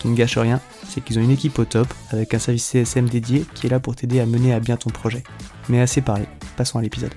Qui 0.00 0.08
ne 0.08 0.16
gâche 0.16 0.38
rien, 0.38 0.62
c'est 0.88 1.04
qu'ils 1.04 1.18
ont 1.18 1.22
une 1.22 1.30
équipe 1.30 1.58
au 1.58 1.66
top 1.66 1.86
avec 2.08 2.32
un 2.32 2.38
service 2.38 2.64
CSM 2.64 3.06
dédié 3.06 3.44
qui 3.54 3.66
est 3.66 3.70
là 3.70 3.80
pour 3.80 3.94
t'aider 3.94 4.18
à 4.18 4.24
mener 4.24 4.54
à 4.54 4.58
bien 4.58 4.78
ton 4.78 4.88
projet. 4.88 5.22
Mais 5.68 5.78
assez 5.78 6.00
parlé, 6.00 6.24
passons 6.56 6.78
à 6.78 6.82
l'épisode. 6.82 7.12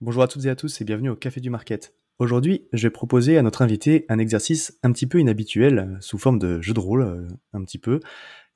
Bonjour 0.00 0.24
à 0.24 0.26
toutes 0.26 0.44
et 0.44 0.50
à 0.50 0.56
tous 0.56 0.80
et 0.80 0.84
bienvenue 0.84 1.10
au 1.10 1.14
Café 1.14 1.40
du 1.40 1.48
Market. 1.48 1.94
Aujourd'hui, 2.18 2.66
je 2.72 2.88
vais 2.88 2.90
proposer 2.90 3.38
à 3.38 3.42
notre 3.42 3.62
invité 3.62 4.04
un 4.08 4.18
exercice 4.18 4.76
un 4.82 4.90
petit 4.90 5.06
peu 5.06 5.20
inhabituel, 5.20 5.96
sous 6.00 6.18
forme 6.18 6.40
de 6.40 6.60
jeu 6.60 6.74
de 6.74 6.80
rôle, 6.80 7.02
euh, 7.02 7.28
un 7.52 7.62
petit 7.62 7.78
peu. 7.78 8.00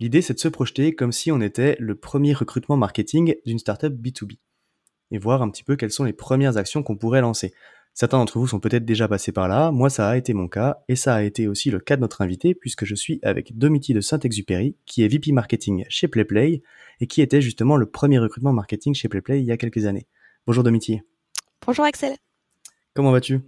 L'idée, 0.00 0.22
c'est 0.22 0.34
de 0.34 0.40
se 0.40 0.48
projeter 0.48 0.96
comme 0.96 1.12
si 1.12 1.30
on 1.30 1.40
était 1.40 1.76
le 1.78 1.94
premier 1.94 2.32
recrutement 2.32 2.76
marketing 2.76 3.36
d'une 3.46 3.60
startup 3.60 3.94
B2B. 3.94 4.38
Et 5.12 5.18
voir 5.18 5.40
un 5.40 5.50
petit 5.50 5.62
peu 5.62 5.76
quelles 5.76 5.92
sont 5.92 6.02
les 6.02 6.12
premières 6.12 6.56
actions 6.56 6.82
qu'on 6.82 6.96
pourrait 6.96 7.20
lancer. 7.20 7.54
Certains 7.94 8.16
d'entre 8.16 8.38
vous 8.38 8.46
sont 8.46 8.58
peut-être 8.58 8.86
déjà 8.86 9.06
passés 9.06 9.32
par 9.32 9.48
là, 9.48 9.70
moi 9.70 9.90
ça 9.90 10.08
a 10.08 10.16
été 10.16 10.32
mon 10.32 10.48
cas, 10.48 10.78
et 10.88 10.96
ça 10.96 11.14
a 11.14 11.22
été 11.22 11.46
aussi 11.46 11.70
le 11.70 11.78
cas 11.78 11.96
de 11.96 12.00
notre 12.00 12.22
invité, 12.22 12.54
puisque 12.54 12.86
je 12.86 12.94
suis 12.94 13.20
avec 13.22 13.56
Domiti 13.58 13.92
de 13.92 14.00
Saint-Exupéry, 14.00 14.76
qui 14.86 15.04
est 15.04 15.08
VP 15.08 15.32
Marketing 15.32 15.84
chez 15.90 16.08
PlayPlay, 16.08 16.62
et 17.00 17.06
qui 17.06 17.20
était 17.20 17.42
justement 17.42 17.76
le 17.76 17.86
premier 17.86 18.18
recrutement 18.18 18.52
marketing 18.52 18.94
chez 18.94 19.08
PlayPlay 19.08 19.40
il 19.40 19.46
y 19.46 19.52
a 19.52 19.58
quelques 19.58 19.84
années. 19.84 20.06
Bonjour 20.46 20.64
Domiti. 20.64 21.00
Bonjour 21.66 21.84
Axel. 21.84 22.16
Comment 22.94 23.12
vas-tu? 23.12 23.40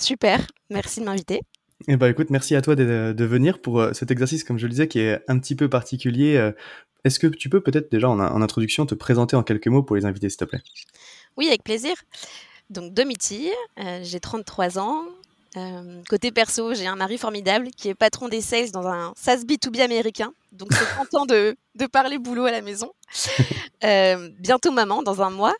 Super, 0.00 0.46
merci 0.70 1.00
de 1.00 1.04
m'inviter. 1.04 1.40
Eh 1.86 1.96
ben, 1.96 2.08
écoute, 2.08 2.30
merci 2.30 2.56
à 2.56 2.62
toi 2.62 2.74
de, 2.74 3.14
de 3.16 3.24
venir 3.24 3.60
pour 3.60 3.80
euh, 3.80 3.92
cet 3.92 4.10
exercice, 4.10 4.42
comme 4.44 4.58
je 4.58 4.66
le 4.66 4.70
disais, 4.70 4.88
qui 4.88 4.98
est 4.98 5.20
un 5.28 5.38
petit 5.38 5.54
peu 5.54 5.68
particulier. 5.68 6.36
Euh, 6.36 6.52
est-ce 7.04 7.20
que 7.20 7.28
tu 7.28 7.48
peux 7.48 7.60
peut-être 7.60 7.90
déjà 7.90 8.08
en, 8.08 8.18
en, 8.18 8.42
introduction 8.42 8.84
te 8.84 8.96
présenter 8.96 9.36
en 9.36 9.44
quelques 9.44 9.68
mots 9.68 9.84
pour 9.84 9.94
les 9.94 10.04
invités, 10.04 10.28
s'il 10.28 10.38
te 10.38 10.44
plaît? 10.44 10.60
Oui, 11.36 11.46
avec 11.46 11.62
plaisir. 11.62 11.94
Donc, 12.70 12.92
Domiti, 12.92 13.50
euh, 13.78 14.00
j'ai 14.02 14.20
33 14.20 14.78
ans. 14.78 15.04
Euh, 15.56 16.02
côté 16.08 16.30
perso, 16.30 16.74
j'ai 16.74 16.86
un 16.86 16.96
mari 16.96 17.16
formidable 17.16 17.70
qui 17.70 17.88
est 17.88 17.94
patron 17.94 18.28
des 18.28 18.42
sales 18.42 18.70
dans 18.70 18.86
un 18.86 19.14
SaaS 19.16 19.38
B2B 19.38 19.80
américain. 19.80 20.32
Donc, 20.52 20.72
c'est 20.72 20.96
content 20.98 21.24
de, 21.24 21.56
de, 21.74 21.86
parler 21.86 22.18
boulot 22.18 22.44
à 22.44 22.50
la 22.50 22.62
maison. 22.62 22.92
Euh, 23.84 24.30
bientôt 24.40 24.72
maman, 24.72 25.04
dans 25.04 25.22
un 25.22 25.30
mois. 25.30 25.54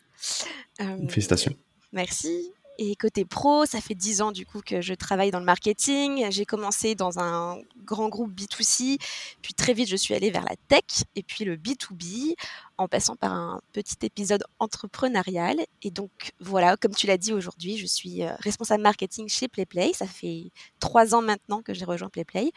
Félicitations. 1.07 1.55
Merci. 1.93 2.51
Et 2.81 2.95
côté 2.95 3.25
pro, 3.25 3.65
ça 3.65 3.81
fait 3.81 3.93
10 3.93 4.21
ans 4.21 4.31
du 4.31 4.45
coup 4.45 4.61
que 4.65 4.79
je 4.79 4.93
travaille 4.93 5.31
dans 5.31 5.39
le 5.39 5.45
marketing. 5.45 6.27
J'ai 6.29 6.45
commencé 6.45 6.95
dans 6.95 7.19
un 7.19 7.59
grand 7.83 8.07
groupe 8.07 8.31
B2C, 8.31 8.97
puis 9.41 9.53
très 9.53 9.73
vite 9.73 9.89
je 9.89 9.97
suis 9.97 10.13
allée 10.13 10.31
vers 10.31 10.45
la 10.45 10.55
tech 10.69 11.03
et 11.17 11.21
puis 11.21 11.43
le 11.43 11.57
B2B 11.57 12.35
en 12.77 12.87
passant 12.87 13.17
par 13.17 13.33
un 13.33 13.59
petit 13.73 13.97
épisode 14.03 14.45
entrepreneurial. 14.59 15.57
Et 15.83 15.91
donc 15.91 16.31
voilà, 16.39 16.77
comme 16.77 16.95
tu 16.95 17.05
l'as 17.05 17.17
dit 17.17 17.33
aujourd'hui, 17.33 17.75
je 17.75 17.85
suis 17.85 18.23
responsable 18.39 18.81
marketing 18.81 19.27
chez 19.27 19.49
PlayPlay. 19.49 19.91
Ça 19.91 20.07
fait 20.07 20.49
trois 20.79 21.13
ans 21.13 21.21
maintenant 21.21 21.61
que 21.61 21.73
j'ai 21.73 21.83
rejoint 21.83 22.07
PlayPlay 22.07 22.53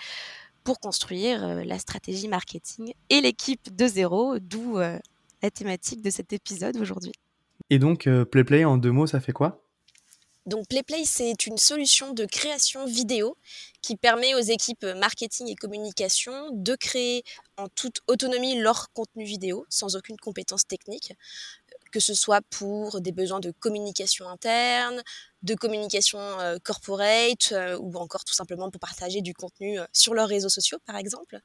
pour 0.62 0.78
construire 0.78 1.64
la 1.64 1.80
stratégie 1.80 2.28
marketing 2.28 2.94
et 3.10 3.20
l'équipe 3.20 3.74
de 3.74 3.88
zéro, 3.88 4.38
d'où 4.38 4.78
la 4.78 5.50
thématique 5.52 6.00
de 6.00 6.10
cet 6.10 6.32
épisode 6.32 6.76
aujourd'hui. 6.76 7.10
Et 7.70 7.80
donc, 7.80 8.08
PlayPlay, 8.30 8.64
en 8.64 8.76
deux 8.76 8.92
mots, 8.92 9.08
ça 9.08 9.18
fait 9.18 9.32
quoi? 9.32 9.61
Donc 10.46 10.66
PlayPlay, 10.68 11.04
c'est 11.04 11.46
une 11.46 11.56
solution 11.56 12.12
de 12.12 12.24
création 12.24 12.84
vidéo 12.84 13.36
qui 13.80 13.96
permet 13.96 14.34
aux 14.34 14.40
équipes 14.40 14.84
marketing 14.96 15.48
et 15.48 15.54
communication 15.54 16.48
de 16.50 16.74
créer 16.74 17.22
en 17.56 17.68
toute 17.68 18.00
autonomie 18.08 18.58
leur 18.58 18.92
contenu 18.92 19.24
vidéo 19.24 19.66
sans 19.68 19.94
aucune 19.94 20.16
compétence 20.16 20.66
technique, 20.66 21.12
que 21.92 22.00
ce 22.00 22.14
soit 22.14 22.40
pour 22.50 23.00
des 23.00 23.12
besoins 23.12 23.40
de 23.40 23.52
communication 23.52 24.28
interne, 24.28 25.02
de 25.42 25.54
communication 25.54 26.18
euh, 26.18 26.58
corporate 26.62 27.52
euh, 27.52 27.76
ou 27.80 27.96
encore 27.96 28.24
tout 28.24 28.34
simplement 28.34 28.70
pour 28.70 28.80
partager 28.80 29.20
du 29.20 29.34
contenu 29.34 29.78
euh, 29.78 29.84
sur 29.92 30.14
leurs 30.14 30.28
réseaux 30.28 30.48
sociaux 30.48 30.78
par 30.86 30.96
exemple. 30.96 31.38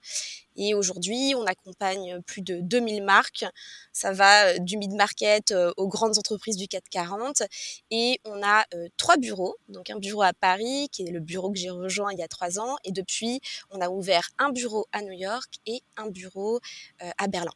Et 0.56 0.74
aujourd'hui, 0.74 1.34
on 1.36 1.46
accompagne 1.46 2.22
plus 2.22 2.42
de 2.42 2.60
2000 2.62 3.04
marques. 3.04 3.46
Ça 3.94 4.12
va 4.12 4.58
du 4.60 4.78
mid-market 4.78 5.54
aux 5.78 5.88
grandes 5.88 6.18
entreprises 6.18 6.58
du 6.58 6.68
440 6.68 7.44
et 7.92 8.20
on 8.26 8.42
a 8.44 8.66
trois 8.98 9.18
bureaux. 9.18 9.56
Donc 9.70 9.92
un 9.92 10.00
bureau 10.00 10.24
à 10.24 10.34
Paris 10.34 10.90
qui 10.92 11.04
est 11.04 11.12
le 11.12 11.20
bureau 11.20 11.52
que 11.52 11.60
j'ai 11.60 11.70
rejoint 11.70 12.12
il 12.12 12.18
y 12.18 12.24
a 12.24 12.28
trois 12.28 12.60
ans 12.60 12.76
et 12.84 12.92
depuis, 12.92 13.40
on 13.70 13.82
a 13.82 13.90
ouvert 13.90 14.30
un 14.40 14.52
bureau 14.52 14.88
à 14.92 15.04
New 15.04 15.14
York 15.14 15.58
et 15.68 15.82
un 15.96 16.10
bureau 16.10 16.60
à 17.00 17.28
Berlin. 17.28 17.52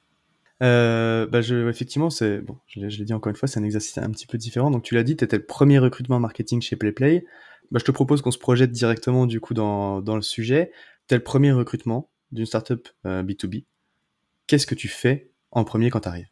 Euh, 0.61 1.25
bah 1.27 1.41
je, 1.41 1.69
effectivement, 1.69 2.09
c'est 2.09 2.39
bon, 2.39 2.57
je 2.67 2.79
l'ai 2.79 3.05
dit 3.05 3.13
encore 3.13 3.29
une 3.29 3.35
fois, 3.35 3.47
c'est 3.47 3.59
un 3.59 3.63
exercice 3.63 3.97
un 3.97 4.11
petit 4.11 4.27
peu 4.27 4.37
différent. 4.37 4.71
Donc 4.71 4.83
tu 4.83 4.95
l'as 4.95 5.03
dit, 5.03 5.17
tu 5.17 5.23
étais 5.23 5.37
le 5.37 5.45
premier 5.45 5.79
recrutement 5.79 6.19
marketing 6.19 6.61
chez 6.61 6.75
PlayPlay. 6.75 7.25
Bah, 7.71 7.79
je 7.79 7.85
te 7.85 7.91
propose 7.91 8.21
qu'on 8.21 8.31
se 8.31 8.37
projette 8.37 8.71
directement 8.71 9.25
du 9.25 9.39
coup 9.39 9.53
dans, 9.53 10.01
dans 10.01 10.15
le 10.15 10.21
sujet. 10.21 10.71
Tu 11.07 11.15
es 11.15 11.17
le 11.17 11.23
premier 11.23 11.51
recrutement 11.51 12.09
d'une 12.31 12.45
startup 12.45 12.89
euh, 13.05 13.23
B2B. 13.23 13.65
Qu'est-ce 14.47 14.67
que 14.67 14.75
tu 14.75 14.87
fais 14.87 15.31
en 15.51 15.63
premier 15.63 15.89
quand 15.89 16.01
tu 16.01 16.09
arrives 16.09 16.29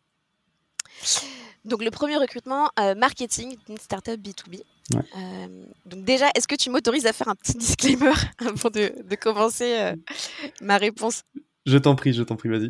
donc 1.65 1.83
le 1.83 1.91
premier 1.91 2.17
recrutement 2.17 2.71
euh, 2.79 2.95
marketing 2.95 3.55
d'une 3.67 3.77
startup 3.77 4.19
B2B. 4.19 4.61
Ouais. 4.95 5.01
Euh, 5.17 5.65
donc 5.85 6.03
déjà, 6.05 6.29
est-ce 6.35 6.47
que 6.47 6.55
tu 6.55 6.69
m'autorises 6.69 7.05
à 7.05 7.13
faire 7.13 7.27
un 7.27 7.35
petit 7.35 7.53
disclaimer 7.57 8.13
avant 8.39 8.69
de, 8.69 8.93
de 9.03 9.15
commencer 9.15 9.77
euh, 9.79 9.95
ma 10.61 10.77
réponse? 10.77 11.23
Je 11.69 11.77
t'en 11.77 11.95
prie, 11.95 12.13
je 12.13 12.23
t'en 12.23 12.35
prie, 12.35 12.49
vas-y. 12.49 12.69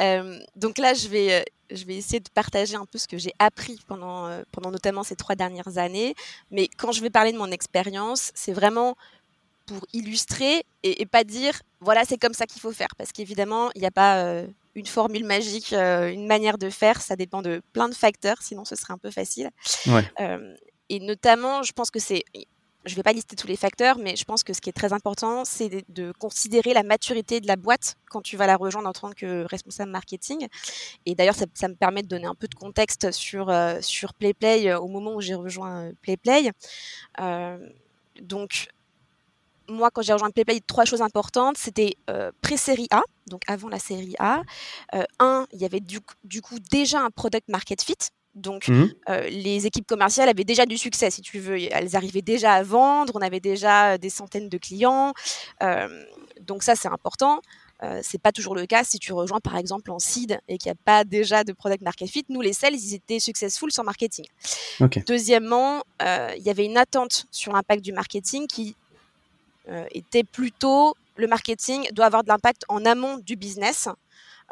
Euh, 0.00 0.38
donc 0.56 0.78
là, 0.78 0.92
je 0.92 1.08
vais, 1.08 1.32
euh, 1.32 1.42
je 1.70 1.84
vais 1.84 1.94
essayer 1.94 2.20
de 2.20 2.28
partager 2.34 2.74
un 2.74 2.84
peu 2.84 2.98
ce 2.98 3.06
que 3.06 3.16
j'ai 3.16 3.32
appris 3.38 3.78
pendant, 3.86 4.26
euh, 4.26 4.42
pendant 4.50 4.70
notamment 4.70 5.04
ces 5.04 5.14
trois 5.14 5.36
dernières 5.36 5.78
années. 5.78 6.14
Mais 6.50 6.68
quand 6.76 6.92
je 6.92 7.00
vais 7.00 7.10
parler 7.10 7.32
de 7.32 7.38
mon 7.38 7.50
expérience, 7.50 8.32
c'est 8.34 8.52
vraiment 8.52 8.96
pour 9.66 9.86
illustrer 9.92 10.64
et, 10.82 11.00
et, 11.00 11.06
pas 11.06 11.24
dire 11.24 11.62
voilà, 11.80 12.04
c'est 12.04 12.18
comme 12.18 12.34
ça 12.34 12.46
qu'il 12.46 12.60
faut 12.60 12.72
faire. 12.72 12.94
Parce 12.98 13.12
qu'évidemment, 13.12 13.70
il 13.76 13.80
n'y 13.82 13.86
a 13.86 13.92
pas 13.92 14.16
euh, 14.24 14.46
une 14.74 14.86
formule 14.86 15.24
magique, 15.24 15.72
une 15.72 16.26
manière 16.26 16.58
de 16.58 16.70
faire. 16.70 17.00
Ça 17.00 17.14
dépend 17.14 17.40
de 17.40 17.62
plein 17.72 17.88
de 17.88 17.94
facteurs, 17.94 18.42
sinon 18.42 18.64
ce 18.64 18.74
serait 18.74 18.92
un 18.92 18.98
peu 18.98 19.10
facile. 19.10 19.50
Ouais. 19.86 20.04
et 20.88 20.98
notamment, 20.98 21.62
je 21.62 21.72
pense 21.72 21.90
que 21.90 22.00
c'est 22.00 22.24
je 22.84 22.92
ne 22.92 22.96
vais 22.96 23.02
pas 23.02 23.12
lister 23.12 23.34
tous 23.34 23.46
les 23.46 23.56
facteurs, 23.56 23.98
mais 23.98 24.16
je 24.16 24.24
pense 24.24 24.42
que 24.42 24.52
ce 24.52 24.60
qui 24.60 24.68
est 24.68 24.74
très 24.74 24.92
important, 24.92 25.44
c'est 25.44 25.84
de, 25.88 26.12
considérer 26.18 26.74
la 26.74 26.82
maturité 26.82 27.40
de 27.40 27.46
la 27.46 27.56
boîte 27.56 27.96
quand 28.10 28.20
tu 28.20 28.36
vas 28.36 28.46
la 28.46 28.56
rejoindre 28.56 28.88
en 28.88 28.92
tant 28.92 29.10
que 29.12 29.44
responsable 29.48 29.90
marketing. 29.90 30.46
Et 31.06 31.14
d'ailleurs, 31.14 31.34
ça, 31.34 31.68
me 31.68 31.74
permet 31.74 32.02
de 32.02 32.08
donner 32.08 32.26
un 32.26 32.34
peu 32.34 32.46
de 32.46 32.54
contexte 32.54 33.10
sur, 33.10 33.48
euh, 33.48 33.78
sur 33.80 34.12
PlayPlay 34.14 34.68
euh, 34.68 34.78
au 34.78 34.88
moment 34.88 35.14
où 35.14 35.20
j'ai 35.20 35.34
rejoint 35.34 35.84
euh, 35.88 35.92
PlayPlay. 36.02 36.50
Donc, 38.20 38.68
moi, 39.68 39.90
quand 39.90 40.02
j'ai 40.02 40.12
rejoint 40.12 40.30
PlayPlay, 40.30 40.60
trois 40.60 40.84
choses 40.84 41.02
importantes. 41.02 41.56
C'était 41.56 41.96
pré-série 42.42 42.86
A, 42.90 43.02
donc 43.26 43.42
avant 43.48 43.68
la 43.68 43.78
série 43.78 44.14
A. 44.18 44.42
un, 45.18 45.46
il 45.52 45.60
y 45.60 45.64
avait 45.64 45.80
du, 45.80 46.00
du 46.22 46.42
coup 46.42 46.58
déjà 46.70 47.00
un 47.00 47.10
product 47.10 47.48
market 47.48 47.82
fit 47.82 47.96
Donc, 48.34 48.68
mmh 48.68 48.86
les 49.30 49.66
équipes 49.66 49.86
commerciales 49.86 50.28
avaient 50.28 50.44
déjà 50.44 50.66
du 50.66 50.76
succès, 50.76 51.10
si 51.10 51.22
tu 51.22 51.38
veux. 51.38 51.58
Elles 51.70 51.94
arrivaient 51.94 52.22
déjà 52.22 52.54
à 52.54 52.62
vendre, 52.62 53.12
on 53.14 53.20
avait 53.20 53.40
déjà 53.40 53.96
des 53.98 54.10
centaines 54.10 54.48
de 54.48 54.58
clients. 54.58 55.12
donc 56.40 56.62
ça, 56.62 56.74
c'est 56.74 56.88
important. 56.88 57.40
Euh, 57.84 58.00
c'est 58.02 58.20
pas 58.20 58.32
toujours 58.32 58.54
le 58.54 58.66
cas 58.66 58.84
si 58.84 58.98
tu 58.98 59.12
rejoins 59.12 59.40
par 59.40 59.56
exemple 59.56 59.90
en 59.90 59.98
seed 59.98 60.38
et 60.48 60.58
qu'il 60.58 60.70
n'y 60.70 60.76
a 60.76 60.80
pas 60.84 61.04
déjà 61.04 61.44
de 61.44 61.52
product 61.52 61.82
market 61.82 62.08
fit. 62.08 62.24
Nous, 62.28 62.40
les 62.40 62.52
sales, 62.52 62.74
ils 62.74 62.94
étaient 62.94 63.18
successful 63.18 63.70
sans 63.72 63.82
marketing. 63.82 64.26
Deuxièmement, 65.06 65.82
euh, 66.02 66.30
il 66.36 66.42
y 66.42 66.50
avait 66.50 66.64
une 66.64 66.76
attente 66.76 67.26
sur 67.30 67.52
l'impact 67.52 67.82
du 67.82 67.92
marketing 67.92 68.46
qui 68.46 68.76
euh, 69.68 69.84
était 69.92 70.24
plutôt 70.24 70.94
le 71.16 71.26
marketing 71.26 71.88
doit 71.92 72.06
avoir 72.06 72.22
de 72.22 72.28
l'impact 72.28 72.62
en 72.68 72.84
amont 72.84 73.18
du 73.18 73.36
business 73.36 73.88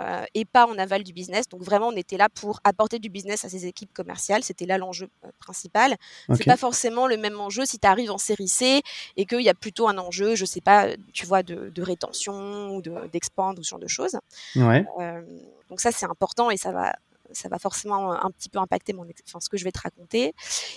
euh, 0.00 0.24
et 0.34 0.46
pas 0.46 0.66
en 0.66 0.78
aval 0.78 1.02
du 1.02 1.12
business. 1.12 1.48
Donc 1.48 1.62
vraiment, 1.62 1.88
on 1.88 1.96
était 1.96 2.16
là 2.16 2.28
pour 2.28 2.60
apporter 2.64 2.98
du 2.98 3.10
business 3.10 3.44
à 3.44 3.50
ces 3.50 3.66
équipes 3.66 3.92
commerciales. 3.92 4.42
C'était 4.42 4.64
là 4.64 4.78
l'enjeu 4.78 5.08
euh, 5.24 5.28
principal. 5.38 5.96
Ce 6.28 6.34
C'est 6.36 6.44
pas 6.44 6.56
forcément 6.56 7.06
le 7.06 7.18
même 7.18 7.38
enjeu 7.38 7.66
si 7.66 7.78
tu 7.78 7.86
arrives 7.86 8.10
en 8.10 8.18
série 8.18 8.48
C 8.48 8.80
et 9.16 9.26
qu'il 9.26 9.42
y 9.42 9.50
a 9.50 9.54
plutôt 9.54 9.88
un 9.88 9.98
enjeu, 9.98 10.34
je 10.34 10.46
sais 10.46 10.62
pas, 10.62 10.88
tu 11.12 11.26
vois, 11.26 11.42
de, 11.42 11.82
rétention 11.82 12.74
ou 12.74 12.82
d'expand 13.12 13.58
ou 13.58 13.62
ce 13.62 13.70
genre 13.70 13.78
de 13.78 13.88
choses. 13.88 14.18
Ouais. 14.56 14.84
Euh, 14.98 15.20
donc 15.68 15.80
ça, 15.80 15.92
c'est 15.92 16.06
important 16.06 16.50
et 16.50 16.56
ça 16.56 16.72
va 16.72 16.94
ça 17.34 17.48
va 17.48 17.58
forcément 17.58 18.12
un 18.12 18.30
petit 18.30 18.50
peu 18.50 18.58
impacter 18.58 18.92
mon, 18.92 19.06
enfin, 19.26 19.40
ce 19.40 19.48
que 19.48 19.56
je 19.56 19.64
vais 19.64 19.72
te 19.72 19.80
raconter. 19.80 20.34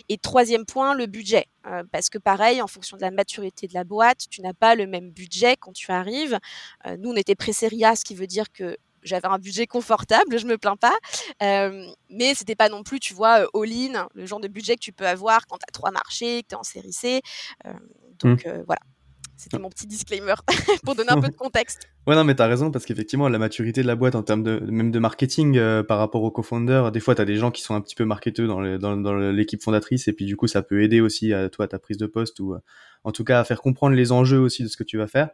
Et 0.07 0.17
troisième 0.17 0.65
point, 0.65 0.93
le 0.93 1.05
budget. 1.05 1.47
parce 1.91 2.09
que 2.09 2.17
pareil, 2.17 2.61
en 2.61 2.67
fonction 2.67 2.95
de 2.95 3.01
la 3.01 3.11
maturité 3.11 3.67
de 3.67 3.73
la 3.73 3.83
boîte, 3.83 4.29
tu 4.29 4.41
n'as 4.41 4.53
pas 4.53 4.73
le 4.73 4.87
même 4.87 5.09
budget 5.09 5.57
quand 5.57 5.73
tu 5.73 5.91
arrives. 5.91 6.39
nous, 6.99 7.11
on 7.11 7.15
était 7.17 7.35
pré-série 7.35 7.83
A, 7.83 7.97
ce 7.97 8.05
qui 8.05 8.15
veut 8.15 8.27
dire 8.27 8.53
que 8.53 8.77
j'avais 9.05 9.27
un 9.27 9.39
budget 9.39 9.67
confortable, 9.67 10.37
je 10.37 10.45
me 10.45 10.57
plains 10.57 10.75
pas. 10.75 10.95
Euh, 11.41 11.85
mais 12.09 12.33
c'était 12.33 12.55
pas 12.55 12.69
non 12.69 12.83
plus, 12.83 12.99
tu 12.99 13.13
vois, 13.13 13.41
euh, 13.41 13.61
all-in, 13.61 14.07
le 14.13 14.25
genre 14.25 14.39
de 14.39 14.47
budget 14.47 14.75
que 14.75 14.81
tu 14.81 14.91
peux 14.91 15.07
avoir 15.07 15.47
quand 15.47 15.57
tu 15.57 15.65
as 15.67 15.71
trois 15.71 15.91
marchés, 15.91 16.43
que 16.43 16.49
tu 16.49 16.55
es 16.55 16.57
en 16.57 16.63
série 16.63 16.93
C. 16.93 17.21
Euh, 17.65 17.73
donc 18.19 18.45
mmh. 18.45 18.49
euh, 18.49 18.63
voilà. 18.65 18.79
C'était 19.37 19.59
mon 19.59 19.69
petit 19.69 19.85
disclaimer 19.85 20.33
pour 20.85 20.95
donner 20.95 21.11
un 21.11 21.19
peu 21.19 21.29
de 21.29 21.35
contexte. 21.35 21.87
Ouais, 22.07 22.13
non, 22.13 22.23
mais 22.23 22.35
tu 22.35 22.41
as 22.43 22.45
raison, 22.45 22.69
parce 22.69 22.85
qu'effectivement, 22.85 23.27
la 23.29 23.39
maturité 23.39 23.81
de 23.81 23.87
la 23.87 23.95
boîte 23.95 24.13
en 24.13 24.21
termes 24.21 24.43
de, 24.43 24.59
même 24.59 24.91
de 24.91 24.99
marketing 24.99 25.59
par 25.85 25.97
rapport 25.97 26.21
aux 26.21 26.29
co-founders, 26.29 26.91
des 26.91 26.99
fois, 26.99 27.15
tu 27.15 27.21
as 27.23 27.25
des 27.25 27.37
gens 27.37 27.49
qui 27.49 27.63
sont 27.63 27.73
un 27.73 27.81
petit 27.81 27.95
peu 27.95 28.05
marketeux 28.05 28.45
dans, 28.45 28.61
l'équipe 29.31 29.63
fondatrice, 29.63 30.07
et 30.07 30.13
puis 30.13 30.25
du 30.25 30.37
coup, 30.37 30.45
ça 30.45 30.61
peut 30.61 30.83
aider 30.83 31.01
aussi 31.01 31.33
à 31.33 31.49
toi, 31.49 31.65
à 31.65 31.67
ta 31.67 31.79
prise 31.79 31.97
de 31.97 32.05
poste, 32.05 32.39
ou 32.41 32.55
en 33.03 33.11
tout 33.11 33.23
cas 33.23 33.39
à 33.39 33.43
faire 33.43 33.59
comprendre 33.59 33.95
les 33.95 34.11
enjeux 34.11 34.37
aussi 34.37 34.61
de 34.61 34.67
ce 34.67 34.77
que 34.77 34.83
tu 34.83 34.99
vas 34.99 35.07
faire. 35.07 35.31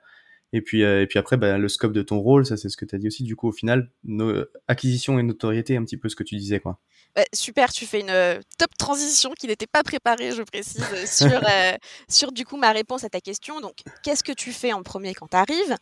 Et 0.53 0.62
puis, 0.62 0.83
euh, 0.83 1.01
et 1.01 1.07
puis 1.07 1.18
après, 1.18 1.38
bah, 1.38 1.57
le 1.57 1.68
scope 1.69 1.94
de 1.94 2.01
ton 2.01 2.19
rôle, 2.19 2.45
ça 2.45 2.57
c'est 2.57 2.69
ce 2.69 2.77
que 2.77 2.86
tu 2.86 2.95
as 2.95 2.98
dit 2.98 3.07
aussi. 3.07 3.24
Du 3.24 3.36
coup, 3.36 3.48
au 3.48 3.51
final, 3.51 3.89
nos, 4.03 4.44
acquisition 4.68 5.18
et 5.18 5.24
notoriété, 5.24 5.77
un 5.77 5.83
petit 5.83 5.98
peu 5.98 6.09
ce 6.09 6.15
que 6.15 6.24
tu 6.24 6.36
disais. 6.36 6.59
quoi. 6.59 6.80
Bah, 7.15 7.24
super, 7.33 7.71
tu 7.71 7.86
fais 7.86 8.01
une 8.01 8.09
euh, 8.09 8.39
top 8.57 8.69
transition 8.77 9.31
qui 9.31 9.48
n'était 9.48 9.68
pas 9.68 9.83
préparée, 9.83 10.31
je 10.31 10.44
précise, 10.44 10.83
sur, 11.06 11.27
euh, 11.50 11.74
sur 12.09 12.31
du 12.31 12.45
coup 12.45 12.57
ma 12.57 12.71
réponse 12.71 13.03
à 13.03 13.09
ta 13.09 13.21
question. 13.21 13.62
Donc, 13.62 13.75
qu'est-ce 14.03 14.24
que 14.24 14.33
tu 14.33 14.51
fais 14.51 14.74
en 14.74 14.83
premier 14.83 15.13
quand 15.13 15.27
tu 15.27 15.38
arrives 15.38 15.75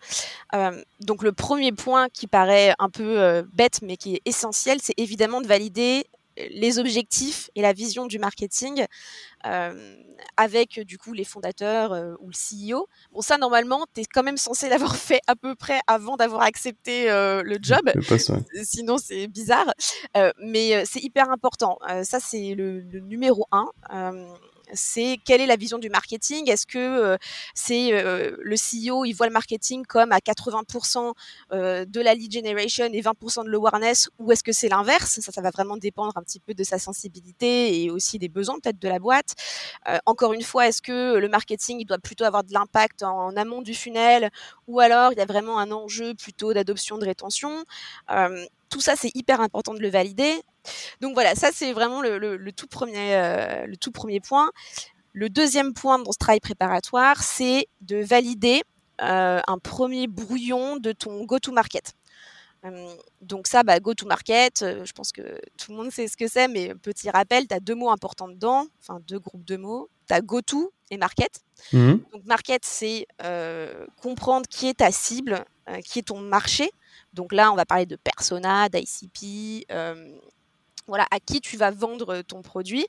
Donc, 1.01 1.23
le 1.23 1.31
premier 1.31 1.71
point 1.71 2.07
qui 2.09 2.27
paraît 2.27 2.73
un 2.79 2.89
peu 2.89 3.43
bête, 3.53 3.79
mais 3.81 3.97
qui 3.97 4.15
est 4.15 4.21
essentiel, 4.25 4.79
c'est 4.81 4.93
évidemment 4.97 5.41
de 5.41 5.47
valider 5.47 6.05
les 6.49 6.79
objectifs 6.79 7.49
et 7.55 7.61
la 7.61 7.73
vision 7.73 8.05
du 8.05 8.19
marketing 8.19 8.85
euh, 9.45 9.95
avec 10.37 10.79
du 10.81 10.97
coup 10.97 11.13
les 11.13 11.23
fondateurs 11.23 11.93
euh, 11.93 12.15
ou 12.19 12.29
le 12.29 12.33
CEO. 12.73 12.87
Bon, 13.11 13.21
ça 13.21 13.37
normalement, 13.37 13.85
tu 13.93 14.01
es 14.01 14.05
quand 14.05 14.23
même 14.23 14.37
censé 14.37 14.69
l'avoir 14.69 14.95
fait 14.97 15.21
à 15.27 15.35
peu 15.35 15.55
près 15.55 15.79
avant 15.87 16.17
d'avoir 16.17 16.41
accepté 16.41 17.09
euh, 17.09 17.41
le 17.43 17.57
job. 17.61 17.89
Sinon, 18.63 18.97
c'est 18.97 19.27
bizarre. 19.27 19.71
mais 20.41 20.85
c'est 20.85 21.01
hyper 21.01 21.29
important. 21.29 21.77
ça, 22.03 22.19
c'est 22.19 22.55
le, 22.55 22.79
le, 22.79 22.99
numéro 22.99 23.45
un 23.51 23.69
c'est 24.73 25.17
quelle 25.25 25.41
est 25.41 25.45
la 25.45 25.55
vision 25.55 25.77
du 25.77 25.89
marketing? 25.89 26.49
Est-ce 26.49 26.65
que 26.65 26.77
euh, 26.77 27.17
c'est 27.53 27.93
euh, 27.93 28.35
le 28.39 28.55
CEO, 28.55 29.05
il 29.05 29.13
voit 29.13 29.27
le 29.27 29.33
marketing 29.33 29.85
comme 29.85 30.11
à 30.11 30.19
80% 30.19 31.13
euh, 31.51 31.85
de 31.85 32.01
la 32.01 32.13
lead 32.13 32.31
generation 32.31 32.85
et 32.85 33.01
20% 33.01 33.45
de 33.45 33.49
l'awareness 33.49 34.09
ou 34.19 34.31
est-ce 34.31 34.43
que 34.43 34.51
c'est 34.51 34.69
l'inverse? 34.69 35.19
Ça, 35.19 35.31
ça 35.31 35.41
va 35.41 35.51
vraiment 35.51 35.77
dépendre 35.77 36.13
un 36.15 36.23
petit 36.23 36.39
peu 36.39 36.53
de 36.53 36.63
sa 36.63 36.79
sensibilité 36.79 37.83
et 37.83 37.91
aussi 37.91 38.19
des 38.19 38.29
besoins 38.29 38.59
peut-être 38.59 38.79
de 38.79 38.87
la 38.87 38.99
boîte. 38.99 39.35
encore 40.05 40.33
une 40.33 40.43
fois, 40.43 40.67
est-ce 40.67 40.81
que 40.81 41.17
le 41.17 41.29
marketing, 41.29 41.77
il 41.79 41.85
doit 41.85 41.97
plutôt 41.97 42.25
avoir 42.25 42.43
de 42.43 42.53
l'impact 42.53 43.03
en, 43.03 43.35
amont 43.35 43.61
du 43.61 43.73
funnel 43.73 44.29
ou 44.67 44.79
alors 44.79 45.11
il 45.13 45.17
y 45.17 45.21
a 45.21 45.25
vraiment 45.25 45.59
un 45.59 45.71
enjeu 45.71 46.13
plutôt 46.13 46.53
d'adoption 46.53 46.97
de 46.97 47.05
rétention? 47.05 47.63
Tout 48.69 48.81
ça, 48.81 48.95
c'est 48.95 49.11
hyper 49.15 49.41
important 49.41 49.73
de 49.73 49.79
le 49.79 49.89
valider. 49.89 50.43
Donc 51.01 51.13
voilà, 51.13 51.35
ça 51.35 51.49
c'est 51.53 51.73
vraiment 51.73 52.01
le, 52.01 52.51
tout 52.51 52.67
premier, 52.67 53.15
euh, 53.15 53.65
le 53.65 53.77
tout 53.77 53.91
premier 53.91 54.19
point. 54.19 54.51
Le 55.13 55.29
deuxième 55.29 55.73
point 55.73 55.99
dans 55.99 56.11
ce 56.11 56.17
travail 56.17 56.39
préparatoire, 56.39 57.23
c'est 57.23 57.67
de 57.81 57.97
valider 57.97 58.61
euh, 59.01 59.41
un 59.45 59.57
premier 59.57 60.07
brouillon 60.07 60.77
de 60.77 60.91
ton 60.91 61.23
go-to-market. 61.23 61.93
Euh, 62.65 62.93
donc 63.21 63.47
ça, 63.47 63.63
bah, 63.63 63.79
go-to-market, 63.79 64.65
je 64.83 64.91
pense 64.91 65.11
que 65.11 65.39
tout 65.57 65.71
le 65.71 65.77
monde 65.77 65.91
sait 65.91 66.07
ce 66.07 66.17
que 66.17 66.27
c'est, 66.27 66.47
mais 66.47 66.75
petit 66.75 67.09
rappel, 67.09 67.47
tu 67.47 67.55
as 67.55 67.59
deux 67.59 67.75
mots 67.75 67.89
importants 67.89 68.27
dedans, 68.27 68.67
enfin 68.81 68.99
deux 69.07 69.19
groupes 69.19 69.45
de 69.45 69.57
mots. 69.57 69.89
Tu 70.07 70.13
as 70.13 70.21
go-to 70.21 70.73
et 70.91 70.97
market. 70.97 71.41
Mmh. 71.73 71.93
Donc 72.13 72.25
market, 72.25 72.65
c'est 72.65 73.07
comprendre 74.01 74.47
qui 74.47 74.67
est 74.67 74.75
ta 74.75 74.91
cible, 74.91 75.43
qui 75.83 75.99
est 75.99 76.03
ton 76.03 76.19
marché. 76.19 76.69
Donc 77.13 77.33
là, 77.33 77.51
on 77.51 77.55
va 77.55 77.65
parler 77.65 77.85
de 77.85 77.95
persona, 77.95 78.69
d'ICP, 78.69 79.65
voilà, 80.89 81.07
à 81.11 81.19
qui 81.19 81.39
tu 81.41 81.57
vas 81.57 81.71
vendre 81.71 82.21
ton 82.21 82.41
produit. 82.41 82.85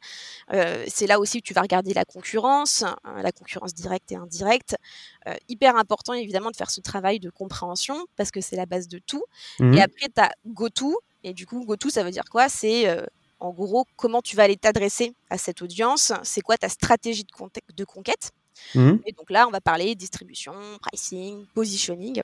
c'est 0.50 1.06
là 1.06 1.20
aussi 1.20 1.41
que 1.41 1.47
tu 1.47 1.55
vas 1.55 1.62
regarder 1.62 1.94
la 1.94 2.05
concurrence, 2.05 2.82
hein, 2.82 2.97
la 3.23 3.32
concurrence 3.32 3.75
directe 3.75 4.12
et 4.12 4.17
indirecte. 4.17 4.76
hyper 5.49 5.76
important 5.76 6.12
évidemment 6.12 6.50
de 6.50 6.56
faire 6.56 6.70
ce 6.70 6.81
travail 6.81 7.20
de 7.20 7.31
compréhension 7.31 8.06
parce 8.17 8.31
que 8.31 8.41
c'est 8.41 8.56
la 8.56 8.67
base 8.67 8.88
de 8.88 8.99
tout. 8.99 9.25
Mmh 9.58 9.75
et 9.75 9.82
après, 9.82 10.08
tu 10.14 10.20
as 10.20 10.32
GoTo. 10.47 10.99
Et 11.23 11.35
du 11.35 11.47
coup, 11.47 11.64
GoTo, 11.64 11.91
ça 11.91 12.02
veut 12.02 12.11
dire 12.11 12.25
quoi? 12.31 12.49
C'est 12.49 12.88
en 13.41 13.50
gros 13.52 13.87
comment 13.97 14.23
tu 14.23 14.37
vas 14.37 14.44
aller 14.44 14.56
t'adresser 14.56 15.14
à 15.31 15.38
cette 15.38 15.62
audience? 15.62 16.12
C'est 16.23 16.41
quoi 16.43 16.56
ta 16.56 16.69
stratégie 16.69 17.25
de, 17.25 17.75
de 17.75 17.85
conquête? 17.85 18.32
Mmh 18.75 18.97
et 19.06 19.12
donc 19.12 19.31
là, 19.31 19.47
on 19.49 19.50
va 19.50 19.61
parler 19.61 19.94
distribution, 19.94 20.52
pricing, 20.82 21.47
positioning. 21.55 22.23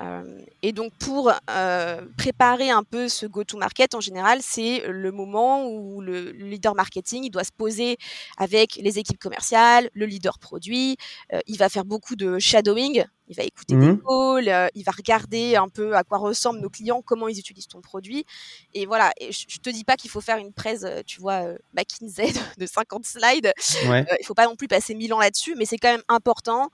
Euh, 0.00 0.38
et 0.62 0.72
donc 0.72 0.92
pour 0.98 1.32
euh, 1.50 2.02
préparer 2.16 2.70
un 2.70 2.82
peu 2.82 3.08
ce 3.08 3.26
go-to-market, 3.26 3.94
en 3.94 4.00
général, 4.00 4.40
c'est 4.42 4.84
le 4.88 5.12
moment 5.12 5.66
où 5.66 6.00
le, 6.00 6.30
leader 6.32 6.74
marketing 6.74 7.24
il 7.24 7.30
doit 7.30 7.44
se 7.44 7.52
poser 7.52 7.96
avec 8.36 8.76
les 8.76 8.98
équipes 8.98 9.18
commerciales, 9.18 9.90
le 9.94 10.06
leader 10.06 10.38
produit. 10.38 10.96
Euh, 11.32 11.40
il 11.46 11.58
va 11.58 11.68
faire 11.68 11.84
beaucoup 11.84 12.16
de 12.16 12.38
shadowing. 12.38 13.04
Il 13.28 13.36
va 13.36 13.42
écouter 13.42 13.74
des 13.74 13.86
mmh 13.86 14.02
calls, 14.06 14.70
il 14.74 14.84
va 14.84 14.92
regarder 14.92 15.56
un 15.56 15.70
peu 15.70 15.96
à 15.96 16.04
quoi 16.04 16.18
ressemblent 16.18 16.60
nos 16.60 16.68
clients, 16.68 17.00
comment 17.00 17.26
ils 17.26 17.38
utilisent 17.38 17.68
ton 17.68 17.80
produit. 17.80 18.26
Et 18.74 18.84
voilà, 18.84 19.14
et 19.18 19.32
je, 19.32 19.58
te 19.60 19.70
dis 19.70 19.82
pas 19.82 19.96
qu'il 19.96 20.10
faut 20.10 20.20
faire 20.20 20.36
une 20.36 20.52
presse, 20.52 20.84
tu 21.06 21.22
vois, 21.22 21.46
McKinsey 21.74 22.34
de, 22.58 22.66
50 22.66 23.06
slides. 23.06 23.54
Ouais. 23.86 24.04
il 24.20 24.26
faut 24.26 24.34
pas 24.34 24.44
non 24.44 24.56
plus 24.56 24.68
passer 24.68 24.94
1000 24.94 25.14
ans 25.14 25.20
là-dessus, 25.20 25.54
mais 25.56 25.64
c'est 25.64 25.78
quand 25.78 25.90
même 25.90 26.02
important 26.08 26.68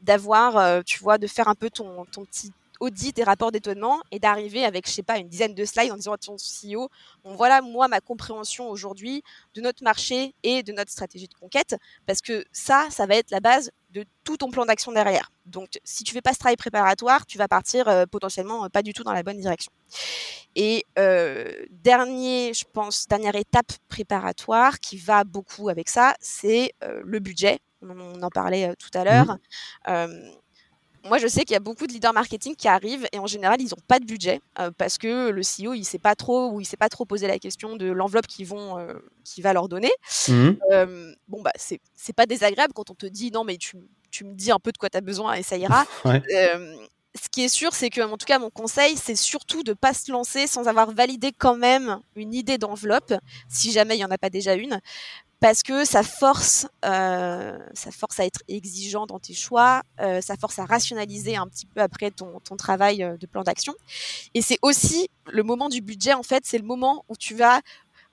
d'avoir, 0.00 0.84
tu 0.84 1.00
vois, 1.00 1.18
de 1.18 1.26
faire 1.26 1.48
un 1.48 1.56
peu 1.56 1.70
ton 1.70 2.06
ton 2.17 2.17
petit 2.24 2.52
audit 2.80 3.18
et 3.18 3.24
rapport 3.24 3.52
d'étonnement 3.52 4.00
et 4.10 4.18
d'arriver 4.18 4.64
avec, 4.64 4.86
je 4.86 4.92
sais 4.92 5.02
pas, 5.02 5.18
une 5.18 5.28
dizaine 5.28 5.54
de 5.54 5.64
slides 5.64 5.92
en 5.92 5.96
disant 5.96 6.12
à 6.12 6.18
ton 6.18 6.36
CEO, 6.36 6.88
bon 7.24 7.34
voilà, 7.34 7.60
moi, 7.60 7.88
ma 7.88 8.00
compréhension 8.00 8.68
aujourd'hui 8.68 9.22
de 9.54 9.60
notre 9.60 9.82
marché 9.82 10.34
et 10.42 10.62
de 10.62 10.72
notre 10.72 10.90
stratégie 10.90 11.28
de 11.28 11.34
conquête, 11.34 11.76
parce 12.06 12.20
que 12.20 12.44
ça, 12.52 12.86
ça 12.90 13.06
va 13.06 13.16
être 13.16 13.30
la 13.30 13.40
base 13.40 13.70
de 13.90 14.04
tout 14.22 14.36
ton 14.36 14.50
plan 14.50 14.66
d'action 14.66 14.92
derrière. 14.92 15.32
Donc, 15.46 15.80
si 15.82 16.04
tu 16.04 16.12
fais 16.12 16.20
pas 16.20 16.34
ce 16.34 16.38
travail 16.38 16.56
préparatoire, 16.56 17.24
tu 17.26 17.38
vas 17.38 17.48
partir 17.48 17.88
euh, 17.88 18.04
potentiellement 18.04 18.64
euh, 18.64 18.68
pas 18.68 18.82
du 18.82 18.92
tout 18.92 19.02
dans 19.02 19.14
la 19.14 19.22
bonne 19.22 19.40
direction. 19.40 19.72
Et 20.54 20.84
euh, 20.98 21.50
dernier, 21.70 22.52
je 22.52 22.64
pense, 22.70 23.08
dernière 23.08 23.34
étape 23.34 23.72
préparatoire 23.88 24.78
qui 24.78 24.98
va 24.98 25.24
beaucoup 25.24 25.68
avec 25.68 25.88
ça, 25.88 26.14
c'est 26.20 26.74
le 26.82 27.18
budget. 27.20 27.60
On, 27.80 28.22
en 28.22 28.28
parlait 28.28 28.74
tout 28.76 28.90
à 28.92 29.04
l'heure. 29.04 29.38
Mmh 29.86 30.30
moi, 31.04 31.18
je 31.18 31.26
sais 31.26 31.40
qu'il 31.40 31.52
y 31.52 31.56
a 31.56 31.60
beaucoup 31.60 31.86
de 31.86 31.92
leaders 31.92 32.12
marketing 32.12 32.54
qui 32.56 32.68
arrivent 32.68 33.06
et 33.12 33.18
en 33.18 33.26
général, 33.26 33.60
ils 33.60 33.70
n'ont 33.70 33.82
pas 33.86 33.98
de 33.98 34.04
budget 34.04 34.40
euh, 34.58 34.70
parce 34.76 34.98
que 34.98 35.30
le 35.30 35.40
CEO, 35.40 35.74
il 35.74 35.84
sait 35.84 35.98
pas 35.98 36.14
trop 36.14 36.50
ou 36.50 36.60
il 36.60 36.64
sait 36.64 36.76
pas 36.76 36.88
trop 36.88 37.04
poser 37.04 37.26
la 37.26 37.38
question 37.38 37.76
de 37.76 37.86
l'enveloppe 37.86 38.26
qu'ils 38.26 38.46
vont, 38.46 38.78
euh, 38.78 38.94
va 39.38 39.52
leur 39.52 39.68
donner. 39.68 39.90
Mmh 40.28 40.50
euh, 40.72 41.14
bon, 41.28 41.42
bah, 41.42 41.52
c'est, 41.56 41.80
pas 42.14 42.26
désagréable 42.26 42.72
quand 42.74 42.90
on 42.90 42.94
te 42.94 43.06
dit 43.06 43.30
non, 43.30 43.44
mais 43.44 43.56
tu, 43.56 43.76
tu 44.10 44.24
me 44.24 44.34
dis 44.34 44.50
un 44.50 44.58
peu 44.58 44.72
de 44.72 44.78
quoi 44.78 44.90
tu 44.90 44.96
as 44.98 45.00
besoin 45.00 45.34
et 45.34 45.42
ça 45.42 45.56
ira. 45.56 45.84
ce 47.14 47.28
qui 47.28 47.42
est 47.42 47.48
sûr, 47.48 47.72
c'est 47.74 47.90
que, 47.90 48.00
en 48.00 48.16
tout 48.16 48.26
cas, 48.26 48.38
mon 48.38 48.50
conseil, 48.50 48.96
c'est 48.96 49.16
surtout 49.16 49.62
de 49.62 49.72
pas 49.72 49.94
se 49.94 50.12
lancer 50.12 50.46
sans 50.46 50.68
avoir 50.68 50.92
validé 50.92 51.32
quand 51.36 51.56
même 51.56 52.00
une 52.16 52.34
idée 52.34 52.58
d'enveloppe, 52.58 53.14
si 53.48 53.72
jamais 53.72 53.96
il 53.96 54.00
y 54.00 54.04
en 54.04 54.10
a 54.10 54.18
pas 54.18 54.30
déjà 54.30 54.54
une, 54.54 54.80
parce 55.40 55.62
que 55.62 55.84
ça 55.84 56.02
force, 56.02 56.66
euh, 56.84 57.56
ça 57.72 57.90
force 57.92 58.18
à 58.18 58.24
être 58.24 58.42
exigeant 58.48 59.06
dans 59.06 59.20
tes 59.20 59.34
choix, 59.34 59.82
euh, 60.00 60.20
ça 60.20 60.36
force 60.36 60.58
à 60.58 60.64
rationaliser 60.64 61.36
un 61.36 61.46
petit 61.46 61.66
peu 61.66 61.80
après 61.80 62.10
ton, 62.10 62.40
ton 62.40 62.56
travail 62.56 63.04
euh, 63.04 63.16
de 63.16 63.26
plan 63.26 63.42
d'action. 63.42 63.74
Et 64.34 64.42
c'est 64.42 64.58
aussi 64.62 65.08
le 65.26 65.42
moment 65.44 65.68
du 65.68 65.80
budget, 65.80 66.14
en 66.14 66.24
fait, 66.24 66.44
c'est 66.44 66.58
le 66.58 66.64
moment 66.64 67.04
où 67.08 67.16
tu 67.16 67.34
vas 67.34 67.60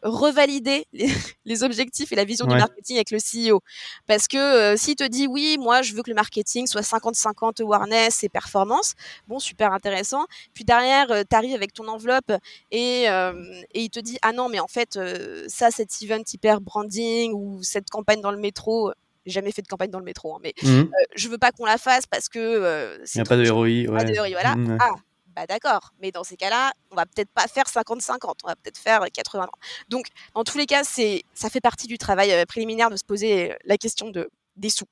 revalider 0.06 0.86
les, 1.46 1.64
objectifs 1.64 2.12
et 2.12 2.16
la 2.16 2.24
vision 2.24 2.46
du 2.46 2.56
marketing 2.56 2.98
avec 2.98 3.12
le 3.12 3.18
CEO. 3.18 3.62
Parce 4.08 4.28
que 4.28 4.38
euh, 4.38 4.78
s'il 4.78 4.96
te 4.96 5.04
dit 5.04 5.28
oui, 5.28 5.58
moi 5.60 5.82
je 5.82 5.94
veux 5.94 6.04
que 6.04 6.10
le 6.10 6.16
marketing 6.16 6.68
soit 6.68 6.82
50-50 6.82 7.62
awareness 7.62 8.24
et 8.24 8.30
performance, 8.30 8.94
bon, 9.28 9.40
super 9.40 9.74
intéressant. 9.74 10.26
Puis 10.54 10.64
derrière, 10.64 11.12
euh, 11.12 11.24
tu 11.30 11.36
arrives 11.36 11.56
avec 11.56 11.74
ton 11.74 11.88
enveloppe 11.88 12.32
et, 12.72 13.10
euh, 13.10 13.34
et, 13.74 13.82
il 13.82 13.90
te 13.90 14.00
dit 14.00 14.18
ah 14.22 14.32
non, 14.32 14.48
mais 14.48 14.60
en 14.60 14.68
fait, 14.68 15.00
ça, 15.48 15.72
cet 15.72 16.02
event 16.02 16.24
hyper 16.32 16.62
branding 16.62 17.34
ou 17.34 17.62
cette 17.64 17.90
campagne 17.90 18.22
dans 18.22 18.32
le 18.32 18.40
métro, 18.40 18.92
jamais 19.26 19.52
fait 19.52 19.64
de 19.64 19.68
campagne 19.68 19.90
dans 19.90 20.00
le 20.00 20.06
métro, 20.06 20.36
hein, 20.36 20.40
mais 20.44 20.54
mmh. 20.62 20.84
je 21.16 21.30
veux 21.30 21.40
pas 21.40 21.52
qu'on 21.52 21.66
la 21.66 21.80
fasse 21.80 22.06
parce 22.06 22.30
que 22.30 23.00
il 23.00 23.16
n'y 23.16 23.22
a 23.22 23.26
pas 23.26 23.38
de 23.38 23.50
ROI. 23.50 23.92
Pas 23.92 24.04
de 24.04 24.18
ROI, 24.18 24.30
voilà. 24.30 24.56
Mmh, 24.56 24.78
ah, 24.80 24.92
bah 25.36 25.46
d'accord, 25.48 25.94
mais 26.02 26.12
dans 26.12 26.24
ces 26.24 26.38
cas-là, 26.38 26.72
on 26.92 26.96
va 26.96 27.06
peut-être 27.06 27.30
pas 27.30 27.48
faire 27.48 27.66
50-50, 27.66 28.34
on 28.44 28.48
va 28.48 28.56
peut-être 28.56 28.78
faire 28.78 29.02
80 29.12 29.48
Donc, 29.90 30.08
dans 30.34 30.44
tous 30.44 30.58
les 30.58 30.66
cas, 30.66 30.84
c'est, 30.84 31.24
ça 31.34 31.50
fait 31.50 31.62
partie 31.62 31.88
du 31.88 31.98
travail 31.98 32.32
euh, 32.32 32.46
préliminaire 32.46 32.90
de 32.90 32.96
se 32.96 33.04
poser 33.04 33.52
euh, 33.52 33.56
la 33.66 33.78
question 33.78 34.10
de, 34.10 34.30
des 34.56 34.70
sous. 34.70 34.86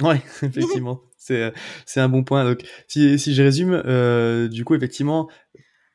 Ouais, 0.00 0.20
effectivement, 0.42 1.00
c'est, 1.16 1.42
euh, 1.42 1.50
un 1.96 2.08
bon 2.08 2.24
point. 2.24 2.44
Donc, 2.44 2.62
si, 2.88 3.18
si 3.18 3.34
je 3.34 3.42
résume, 3.42 4.48
du 4.48 4.64
coup, 4.64 4.74
effectivement, 4.74 5.28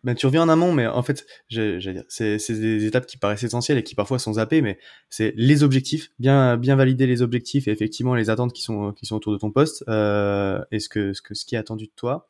ben, 0.04 0.16
tu 0.16 0.26
reviens 0.26 0.42
en 0.42 0.50
amont, 0.50 0.74
mais 0.74 0.88
en 0.88 1.04
fait, 1.04 1.28
c'est, 1.50 2.50
des 2.50 2.86
étapes 2.86 3.06
qui 3.06 3.18
paraissent 3.18 3.44
essentielles 3.44 3.78
et 3.78 3.84
qui 3.84 3.94
parfois 3.94 4.18
sont 4.18 4.34
zappées, 4.34 4.62
mais 4.62 4.80
c'est 5.10 5.34
les 5.38 5.62
objectifs, 5.64 6.12
bien, 6.18 6.58
bien 6.58 6.76
valider 6.76 7.06
les 7.06 7.22
objectifs 7.22 7.68
et 7.68 7.72
effectivement 7.72 8.16
les 8.16 8.32
attentes 8.32 8.54
qui 8.54 8.64
sont, 8.64 8.94
qui 8.94 9.06
sont 9.06 9.16
autour 9.16 9.34
de 9.34 9.38
ton 9.38 9.52
poste 9.52 9.84
euh, 9.90 10.64
et 10.72 10.80
ce 10.80 10.90
que, 10.90 11.14
ce 11.14 11.22
que, 11.22 11.36
ce 11.36 11.46
qui 11.46 11.56
est 11.56 11.60
attendu 11.60 11.86
de 11.86 11.92
toi. 11.96 12.30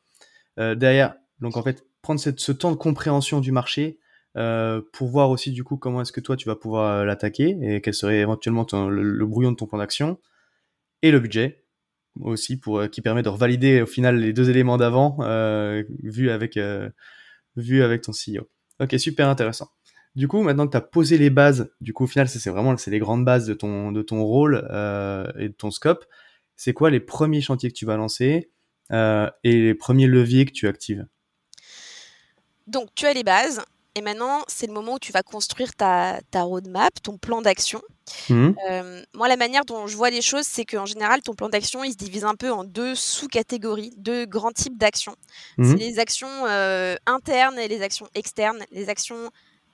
Euh, 0.58 0.74
derrière, 0.74 1.14
donc 1.42 1.56
en 1.56 1.62
fait, 1.62 1.84
prendre 2.02 2.20
ce 2.20 2.52
temps 2.52 2.70
de 2.70 2.76
compréhension 2.76 3.40
du 3.40 3.52
marché 3.52 3.98
euh, 4.38 4.80
pour 4.92 5.08
voir 5.08 5.28
aussi 5.28 5.50
du 5.50 5.62
coup 5.62 5.76
comment 5.76 6.00
est-ce 6.00 6.12
que 6.12 6.20
toi 6.20 6.36
tu 6.36 6.48
vas 6.48 6.56
pouvoir 6.56 7.00
euh, 7.00 7.04
l'attaquer 7.04 7.54
et 7.60 7.82
quel 7.82 7.92
serait 7.92 8.20
éventuellement 8.20 8.64
le, 8.88 9.26
brouillon 9.26 9.52
de 9.52 9.56
ton 9.56 9.66
plan 9.66 9.76
d'action 9.76 10.18
et 11.02 11.10
le 11.10 11.20
budget 11.20 11.66
aussi 12.18 12.58
pour 12.58 12.78
euh, 12.78 12.86
qui 12.86 13.02
permet 13.02 13.22
de 13.22 13.28
revalider 13.28 13.82
au 13.82 13.86
final 13.86 14.16
les 14.18 14.32
deux 14.32 14.48
éléments 14.48 14.78
d'avant 14.78 15.18
vu 16.02 16.30
avec 16.30 16.58
vu 17.56 17.82
avec 17.82 18.02
ton 18.02 18.12
CEO. 18.12 18.48
Ok, 18.80 18.94
super 18.98 19.28
intéressant. 19.28 19.68
Du 20.14 20.28
coup, 20.28 20.42
maintenant 20.42 20.66
que 20.66 20.72
tu 20.72 20.76
as 20.76 20.82
posé 20.82 21.18
les 21.18 21.30
bases, 21.30 21.70
du 21.82 21.92
coup 21.92 22.04
au 22.04 22.06
final 22.06 22.28
c'est 22.28 22.50
vraiment 22.50 22.74
les 22.86 22.98
grandes 22.98 23.26
bases 23.26 23.46
de 23.46 23.54
ton 23.54 23.92
de 23.92 24.00
ton 24.00 24.24
rôle 24.24 24.56
et 25.38 25.48
de 25.48 25.54
ton 25.58 25.70
scope. 25.70 26.06
C'est 26.56 26.72
quoi 26.72 26.88
les 26.88 27.00
premiers 27.00 27.42
chantiers 27.42 27.70
que 27.70 27.76
tu 27.76 27.84
vas 27.84 27.96
lancer 27.96 28.50
et 28.90 29.30
les 29.44 29.74
premiers 29.74 30.06
leviers 30.06 30.46
que 30.46 30.52
tu 30.52 30.68
actives? 30.68 31.06
Donc, 32.66 32.88
tu 32.94 33.06
as 33.06 33.12
les 33.12 33.24
bases. 33.24 33.62
Et 33.94 34.00
maintenant, 34.00 34.42
c'est 34.48 34.66
le 34.66 34.72
moment 34.72 34.94
où 34.94 34.98
tu 34.98 35.12
vas 35.12 35.22
construire 35.22 35.74
ta, 35.74 36.18
ta 36.30 36.42
roadmap, 36.44 36.94
ton 37.02 37.18
plan 37.18 37.42
d'action. 37.42 37.82
Mmh. 38.30 38.50
Euh, 38.70 39.02
moi, 39.14 39.28
la 39.28 39.36
manière 39.36 39.66
dont 39.66 39.86
je 39.86 39.96
vois 39.96 40.08
les 40.08 40.22
choses, 40.22 40.46
c'est 40.46 40.64
qu'en 40.64 40.86
général, 40.86 41.20
ton 41.20 41.34
plan 41.34 41.50
d'action, 41.50 41.84
il 41.84 41.92
se 41.92 41.98
divise 41.98 42.24
un 42.24 42.34
peu 42.34 42.50
en 42.50 42.64
deux 42.64 42.94
sous-catégories, 42.94 43.92
deux 43.98 44.24
grands 44.24 44.52
types 44.52 44.78
d'actions. 44.78 45.14
Mmh. 45.58 45.70
C'est 45.70 45.76
les 45.76 45.98
actions 45.98 46.46
euh, 46.46 46.96
internes 47.04 47.58
et 47.58 47.68
les 47.68 47.82
actions 47.82 48.08
externes. 48.14 48.64
Les 48.70 48.88
actions 48.88 49.30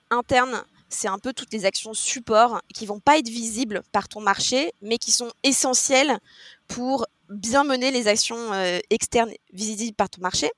internes, 0.09 0.63
c'est 0.89 1.07
un 1.07 1.19
peu 1.19 1.31
toutes 1.31 1.53
les 1.53 1.65
actions 1.65 1.93
support 1.93 2.61
qui 2.73 2.85
vont 2.85 2.99
pas 2.99 3.17
être 3.19 3.29
visibles 3.29 3.83
par 3.93 4.09
ton 4.09 4.19
marché, 4.19 4.73
mais 4.81 4.97
qui 4.97 5.11
sont 5.11 5.31
essentielles 5.43 6.19
pour 6.67 7.05
bien 7.29 7.63
mener 7.63 7.91
les 7.91 8.07
actions 8.07 8.53
euh, 8.53 8.79
externes 8.89 9.31
visibles 9.53 9.95
par 9.95 10.09
ton 10.09 10.21
marché. 10.21 10.51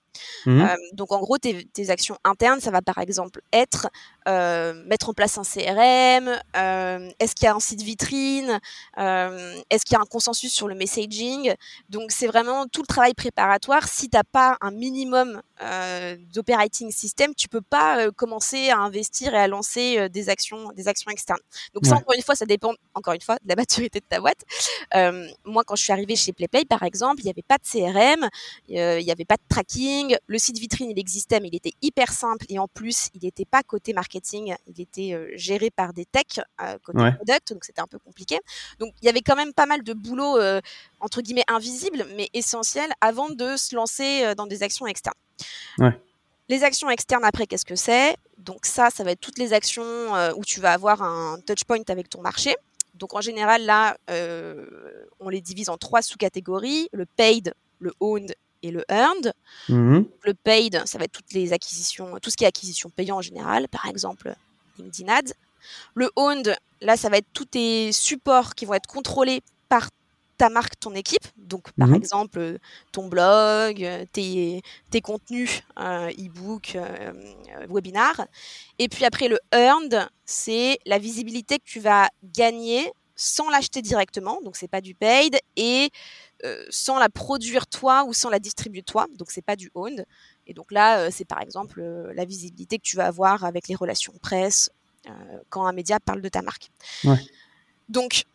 Mmh. 0.46 0.62
Euh, 0.62 0.76
donc 0.94 1.12
en 1.12 1.20
gros, 1.20 1.38
tes, 1.38 1.66
tes, 1.66 1.90
actions 1.90 2.18
internes, 2.24 2.60
ça 2.60 2.72
va 2.72 2.82
par 2.82 2.98
exemple 2.98 3.42
être 3.54 3.90
mettre 4.28 5.10
en 5.10 5.14
place 5.14 5.38
un 5.38 5.44
CRM, 5.44 6.30
euh, 6.56 7.12
est-ce 7.20 7.36
qu'il 7.36 7.46
y 7.46 7.48
a 7.48 7.56
un 7.56 7.60
site 7.60 7.82
vitrine, 7.82 8.60
euh, 8.98 9.62
est-ce 9.70 9.86
qu'il 9.86 9.96
y 9.96 9.98
a 9.98 10.02
un 10.02 10.06
consensus 10.06 10.54
sur 10.54 10.68
le 10.68 10.76
messaging. 10.76 11.54
Donc 11.90 12.12
c'est 12.12 12.28
vraiment 12.28 12.68
tout 12.68 12.82
le 12.82 12.88
travail 12.88 13.14
préparatoire. 13.14 13.88
Si 13.88 14.10
tu 14.10 14.18
n'as 14.18 14.24
pas 14.24 14.58
un 14.62 14.72
minimum 14.72 15.42
euh, 15.62 16.18
d'operating 16.34 16.92
system, 16.92 17.34
tu 17.36 17.48
peux 17.48 17.62
pas 17.62 18.12
commencer 18.12 18.70
à 18.70 18.78
investir 18.78 19.34
et 19.34 19.38
à 19.38 19.48
lancer 19.48 20.10
des 20.10 20.30
actions, 20.30 20.72
des 20.76 20.88
actions 20.88 21.12
externes. 21.12 21.40
Donc 21.74 21.86
ça, 21.86 21.96
encore 21.96 22.16
une 22.16 22.24
fois, 22.24 22.36
ça 22.36 22.46
dépend 22.46 22.74
encore 22.94 23.14
une 23.14 23.22
fois 23.22 23.36
de 23.44 23.50
la 23.50 23.56
maturité 23.56 24.00
de 24.00 24.06
ta 24.08 24.20
boîte. 24.20 24.44
moi, 25.46 25.64
quand 25.66 25.76
je 25.76 25.84
suis 25.84 25.94
arrivée 25.94 26.16
chez 26.16 26.34
PlayPlay, 26.34 26.66
par 26.66 26.84
exemple, 26.84 27.22
il 27.22 27.26
n'y 27.26 27.32
avait 27.32 27.42
pas 27.42 27.58
de 27.58 27.64
CRM, 27.64 28.30
il 28.68 29.04
n'y 29.04 29.12
avait 29.12 29.26
pas 29.26 29.38
de 29.38 29.44
tracking, 29.50 30.16
le 30.28 30.38
site 30.38 30.60
vitrine 30.60 30.92
il 30.92 31.00
existait, 31.00 31.40
mais 31.40 31.48
il 31.48 31.56
était 31.56 31.74
hyper 31.82 32.12
simple 32.12 32.46
et 32.50 32.60
en 32.60 32.68
plus, 32.68 33.10
il 33.16 33.24
n'était 33.24 33.46
pas 33.46 33.64
côté 33.64 33.94
marketing 33.94 34.11
marketing, 34.12 34.56
il 34.68 34.82
était 34.82 35.14
euh, 35.14 35.32
géré 35.36 35.70
par 35.70 35.94
des 35.94 36.06
techs 36.06 36.42
euh, 36.62 36.78
côté 36.84 37.00
product, 37.16 37.54
donc 37.54 37.64
c'était 37.64 37.82
un 37.82 37.88
peu 37.88 38.00
compliqué. 38.00 38.40
Donc 38.80 38.94
il 39.02 39.06
y 39.06 39.10
avait 39.10 39.22
quand 39.22 39.36
même 39.36 39.54
pas 39.54 39.66
mal 39.66 39.84
de 39.84 39.94
boulot 39.94 40.38
euh, 40.38 40.60
entre 41.00 41.22
guillemets 41.22 41.46
invisible, 41.48 42.06
mais 42.18 42.30
essentiel 42.34 42.92
avant 43.00 43.30
de 43.30 43.56
se 43.56 43.76
lancer 43.76 44.36
dans 44.36 44.48
des 44.48 44.64
actions 44.64 44.86
externes. 44.88 45.16
Les 46.50 46.64
actions 46.64 46.90
externes 46.90 47.24
après, 47.24 47.48
qu'est-ce 47.48 47.66
que 47.66 47.78
c'est? 47.78 48.18
Donc 48.38 48.66
ça, 48.66 48.90
ça 48.90 49.06
va 49.06 49.12
être 49.12 49.22
toutes 49.22 49.38
les 49.38 49.54
actions 49.54 50.12
où 50.36 50.44
tu 50.44 50.60
vas 50.60 50.74
avoir 50.74 51.02
un 51.02 51.40
touch 51.46 51.64
point 51.64 51.84
avec 51.88 52.10
ton 52.10 52.22
marché. 52.22 52.56
Donc 52.96 53.14
en 53.14 53.22
général, 53.22 53.66
là, 53.66 53.96
on 55.20 55.30
les 55.30 55.42
divise 55.42 55.70
en 55.70 55.78
trois 55.78 56.02
sous-catégories 56.02 56.90
le 56.92 57.06
paid, 57.06 57.54
le 57.80 57.94
owned 58.02 58.36
et 58.64 58.72
le 58.72 58.84
earned. 58.90 59.34
Mhm. 59.70 60.06
Le 60.24 60.34
paid, 60.34 60.82
ça 60.86 60.98
va 60.98 61.06
être 61.06 61.12
toutes 61.12 61.34
les 61.34 61.54
acquisitions, 61.54 62.18
tout 62.22 62.30
ce 62.30 62.38
qui 62.38 62.44
est 62.44 62.48
acquisition 62.48 62.90
payant 62.90 63.18
en 63.18 63.22
général, 63.22 63.68
par 63.68 63.86
exemple 63.88 64.34
LinkedIn 64.78 65.12
Ads. 65.12 65.34
Le 65.94 66.10
owned, 66.16 66.56
là, 66.82 66.98
ça 66.98 67.10
va 67.10 67.18
être 67.18 67.28
tous 67.34 67.46
tes 67.46 67.92
supports 67.92 68.56
qui 68.56 68.66
vont 68.66 68.74
être 68.74 68.88
contrôlés 68.88 69.42
par 69.70 69.90
ta 70.38 70.50
marque, 70.50 70.80
ton 70.80 70.96
équipe. 70.96 71.28
Donc, 71.38 71.72
par 71.74 71.90
mhm. 71.90 71.96
exemple, 71.96 72.58
ton 72.92 73.08
blog, 73.08 73.88
tes, 74.12 74.62
tes 74.90 75.02
contenus, 75.02 75.62
euh, 75.80 76.10
e-book, 76.10 76.74
euh, 76.76 77.14
webinar. 77.70 78.26
Et 78.80 78.90
puis 78.90 79.06
après, 79.06 79.28
le 79.28 79.40
earned, 79.54 80.10
c'est 80.26 80.80
la 80.88 80.98
visibilité 80.98 81.60
que 81.60 81.66
tu 81.66 81.80
vas 81.80 82.10
gagner 82.24 82.92
sans 83.16 83.52
l'acheter 83.52 83.84
directement, 83.84 84.40
donc 84.44 84.56
c'est 84.56 84.68
pas 84.68 84.82
du 84.82 84.96
paid, 84.96 85.38
et 85.56 85.92
euh, 86.44 86.66
sans 86.70 86.98
la 86.98 87.10
produire 87.10 87.68
toi 87.68 88.04
ou 88.08 88.14
sans 88.14 88.30
la 88.30 88.40
distribuer 88.40 88.82
toi, 88.82 89.08
donc 89.16 89.30
c'est 89.32 89.44
pas 89.44 89.56
du 89.56 89.72
owned. 89.76 90.06
Et 90.48 90.54
donc 90.54 90.72
là, 90.72 91.00
euh, 91.00 91.10
c'est 91.12 91.26
par 91.26 91.42
exemple 91.42 91.82
euh, 91.82 92.12
la 92.16 92.26
visibilité 92.26 92.78
que 92.78 92.84
tu 92.84 92.96
vas 92.96 93.06
avoir 93.06 93.44
avec 93.46 93.68
les 93.68 93.76
relations 93.76 94.14
presse 94.22 94.70
quand 95.50 95.66
un 95.66 95.72
média 95.72 96.00
parle 96.00 96.22
de 96.22 96.30
ta 96.30 96.44
marque. 96.44 96.70
Donc 97.90 98.26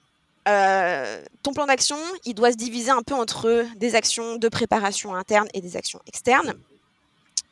ton 0.45 1.53
plan 1.55 1.67
d'action, 1.67 1.97
il 2.25 2.35
doit 2.35 2.51
se 2.51 2.57
diviser 2.57 2.91
un 2.91 3.03
peu 3.03 3.15
entre 3.15 3.65
des 3.77 3.95
actions 3.95 4.35
de 4.35 4.49
préparation 4.49 5.15
interne 5.15 5.47
et 5.55 5.61
des 5.61 5.77
actions 5.77 6.01
externes. 6.09 6.55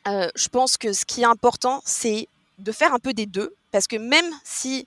je 0.05 0.47
pense 0.49 0.75
que 0.75 0.91
ce 0.91 1.05
qui 1.05 1.21
est 1.21 1.25
important, 1.25 1.81
c'est 1.85 2.27
de 2.59 2.73
faire 2.73 2.93
un 2.93 2.99
peu 2.99 3.13
des 3.13 3.25
deux, 3.25 3.55
parce 3.71 3.87
que 3.87 3.95
même 3.95 4.29
si 4.43 4.85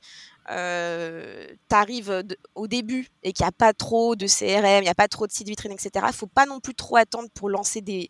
euh, 0.50 1.46
tu 1.68 1.74
arrives 1.74 2.22
au 2.54 2.66
début 2.66 3.08
et 3.22 3.32
qu'il 3.32 3.44
n'y 3.44 3.48
a 3.48 3.52
pas 3.52 3.72
trop 3.72 4.16
de 4.16 4.26
CRM, 4.26 4.80
il 4.80 4.82
n'y 4.82 4.88
a 4.88 4.94
pas 4.94 5.08
trop 5.08 5.26
de 5.26 5.32
sites 5.32 5.48
vitrines, 5.48 5.72
etc., 5.72 6.06
il 6.08 6.14
faut 6.14 6.26
pas 6.26 6.46
non 6.46 6.60
plus 6.60 6.74
trop 6.74 6.96
attendre 6.96 7.28
pour 7.34 7.48
lancer 7.48 7.80
des, 7.80 8.08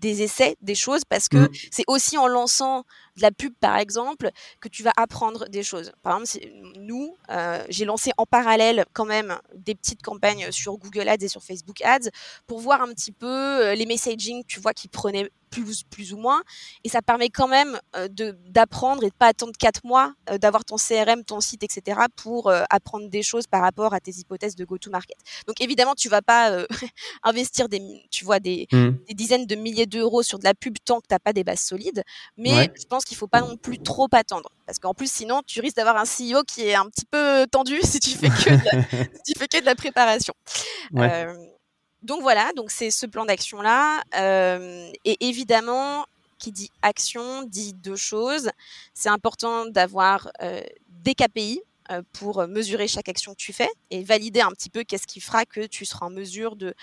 des 0.00 0.22
essais, 0.22 0.56
des 0.62 0.74
choses, 0.74 1.04
parce 1.04 1.28
que 1.28 1.36
mmh. 1.36 1.48
c'est 1.70 1.84
aussi 1.86 2.16
en 2.16 2.26
lançant 2.26 2.84
de 3.16 3.22
la 3.22 3.30
pub, 3.30 3.52
par 3.60 3.76
exemple, 3.76 4.30
que 4.60 4.68
tu 4.68 4.82
vas 4.82 4.92
apprendre 4.96 5.48
des 5.48 5.62
choses. 5.62 5.92
Par 6.02 6.18
exemple, 6.18 6.46
nous, 6.76 7.16
euh, 7.30 7.64
j'ai 7.68 7.84
lancé 7.84 8.12
en 8.16 8.26
parallèle 8.26 8.84
quand 8.92 9.04
même 9.04 9.38
des 9.54 9.74
petites 9.74 10.02
campagnes 10.02 10.50
sur 10.50 10.76
Google 10.78 11.08
Ads 11.08 11.24
et 11.24 11.28
sur 11.28 11.42
Facebook 11.42 11.80
Ads 11.82 12.10
pour 12.46 12.60
voir 12.60 12.82
un 12.82 12.88
petit 12.88 13.12
peu 13.12 13.26
euh, 13.26 13.74
les 13.74 13.86
messaging, 13.86 14.42
tu 14.46 14.58
vois, 14.58 14.72
qui 14.72 14.88
prenaient 14.88 15.30
plus, 15.50 15.82
plus 15.84 16.12
ou 16.12 16.16
moins. 16.16 16.42
Et 16.84 16.88
ça 16.88 17.02
permet 17.02 17.28
quand 17.28 17.48
même 17.48 17.78
euh, 17.96 18.08
de 18.08 18.38
d'apprendre 18.46 19.04
et 19.04 19.10
de 19.10 19.14
pas 19.14 19.26
attendre 19.26 19.52
quatre 19.58 19.84
mois 19.84 20.14
euh, 20.30 20.38
d'avoir 20.38 20.64
ton 20.64 20.76
CRM, 20.76 21.24
ton 21.24 21.40
site, 21.40 21.62
etc. 21.62 22.00
pour 22.16 22.48
euh, 22.48 22.62
apprendre 22.70 23.08
des 23.08 23.22
choses 23.22 23.46
par 23.46 23.62
rapport 23.62 23.92
à 23.94 24.00
tes 24.00 24.12
hypothèses 24.12 24.56
de 24.56 24.64
go-to-market. 24.64 25.16
Donc 25.46 25.60
évidemment, 25.60 25.94
tu 25.94 26.08
vas 26.08 26.22
pas 26.22 26.64
investir 27.22 27.68
des, 27.68 27.80
tu 28.10 28.24
vois, 28.24 28.40
des, 28.40 28.66
mmh. 28.72 28.90
des 29.08 29.14
dizaines 29.14 29.46
de 29.46 29.54
milliers 29.56 29.86
d'euros 29.86 30.22
sur 30.22 30.38
de 30.38 30.44
la 30.44 30.54
pub 30.54 30.76
tant 30.84 31.00
que 31.00 31.06
tu 31.08 31.14
n'as 31.14 31.18
pas 31.18 31.32
des 31.32 31.44
bases 31.44 31.60
solides. 31.60 32.02
Mais 32.36 32.70
je 32.78 32.84
pense 32.86 33.04
qu'il 33.04 33.16
faut 33.16 33.28
pas 33.28 33.40
non 33.40 33.56
plus 33.56 33.78
trop 33.78 34.08
attendre. 34.12 34.50
Parce 34.66 34.78
qu'en 34.78 34.94
plus, 34.94 35.10
sinon, 35.10 35.42
tu 35.46 35.60
risques 35.60 35.76
d'avoir 35.76 35.96
un 35.96 36.04
CEO 36.04 36.42
qui 36.46 36.62
est 36.62 36.74
un 36.74 36.86
petit 36.86 37.04
peu 37.04 37.46
tendu 37.50 37.80
si 37.84 37.98
tu 37.98 38.10
fais 38.10 38.28
que 38.28 38.50
de 38.50 38.64
la, 38.64 39.04
si 39.24 39.32
tu 39.32 39.38
fais 39.38 39.48
que 39.48 39.60
de 39.60 39.66
la 39.66 39.74
préparation. 39.74 40.34
Ouais 40.92 41.26
donc 42.02 42.22
voilà, 42.22 42.52
donc 42.56 42.70
c'est 42.70 42.90
ce 42.90 43.06
plan 43.06 43.24
d'action 43.24 43.60
là. 43.60 44.02
Euh, 44.16 44.90
et 45.04 45.16
évidemment, 45.28 46.06
qui 46.38 46.52
dit 46.52 46.70
action 46.82 47.42
dit 47.42 47.74
deux 47.74 47.96
choses. 47.96 48.50
C'est 48.94 49.10
important 49.10 49.66
d'avoir 49.66 50.30
euh, 50.42 50.62
des 50.88 51.14
KPI 51.14 51.60
euh, 51.90 52.02
pour 52.12 52.46
mesurer 52.46 52.88
chaque 52.88 53.08
action 53.10 53.32
que 53.32 53.38
tu 53.38 53.52
fais 53.52 53.68
et 53.90 54.02
valider 54.02 54.40
un 54.40 54.50
petit 54.50 54.70
peu 54.70 54.82
qu'est-ce 54.82 55.06
qui 55.06 55.20
fera 55.20 55.44
que 55.44 55.66
tu 55.66 55.84
seras 55.84 56.06
en 56.06 56.10
mesure 56.10 56.56
de 56.56 56.74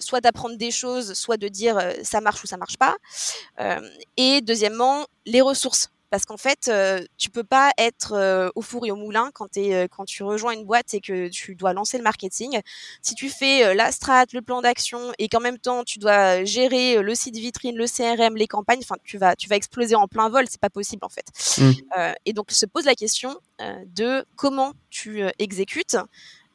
soit 0.00 0.20
d'apprendre 0.20 0.56
des 0.56 0.70
choses, 0.70 1.14
soit 1.14 1.38
de 1.38 1.48
dire 1.48 1.80
ça 2.02 2.20
marche 2.20 2.44
ou 2.44 2.46
ça 2.46 2.58
marche 2.58 2.76
pas. 2.76 2.94
et 4.18 4.42
deuxièmement, 4.42 5.06
les 5.24 5.40
ressources 5.40 5.88
parce 6.10 6.24
qu'en 6.24 6.36
fait, 6.36 6.68
euh, 6.68 7.04
tu 7.16 7.30
peux 7.30 7.44
pas 7.44 7.70
être 7.78 8.12
euh, 8.12 8.50
au 8.54 8.62
four 8.62 8.86
et 8.86 8.90
au 8.90 8.96
moulin 8.96 9.30
quand, 9.34 9.56
es, 9.56 9.88
quand 9.88 10.04
tu 10.04 10.22
rejoins 10.22 10.52
une 10.52 10.64
boîte 10.64 10.94
et 10.94 11.00
que 11.00 11.28
tu 11.28 11.54
dois 11.54 11.72
lancer 11.72 11.98
le 11.98 12.04
marketing. 12.04 12.60
Si 13.02 13.14
tu 13.14 13.28
fais 13.28 13.74
la 13.74 13.92
strat, 13.92 14.26
le 14.32 14.42
plan 14.42 14.62
d'action 14.62 15.12
et 15.18 15.28
qu'en 15.28 15.40
même 15.40 15.58
temps 15.58 15.84
tu 15.84 15.98
dois 15.98 16.44
gérer 16.44 17.02
le 17.02 17.14
site 17.14 17.36
vitrine, 17.36 17.76
le 17.76 17.86
CRM, 17.86 18.36
les 18.36 18.46
campagnes, 18.46 18.80
enfin 18.82 18.96
tu 19.04 19.18
vas 19.18 19.36
tu 19.36 19.48
vas 19.48 19.56
exploser 19.56 19.94
en 19.94 20.08
plein 20.08 20.28
vol, 20.28 20.44
c'est 20.48 20.60
pas 20.60 20.70
possible 20.70 21.04
en 21.04 21.08
fait. 21.08 21.26
Mmh. 21.58 21.72
et 22.24 22.32
donc 22.32 22.50
se 22.50 22.66
pose 22.66 22.84
la 22.84 22.94
question 22.94 23.38
de 23.86 24.24
comment 24.36 24.72
tu 24.90 25.22
exécutes. 25.38 25.96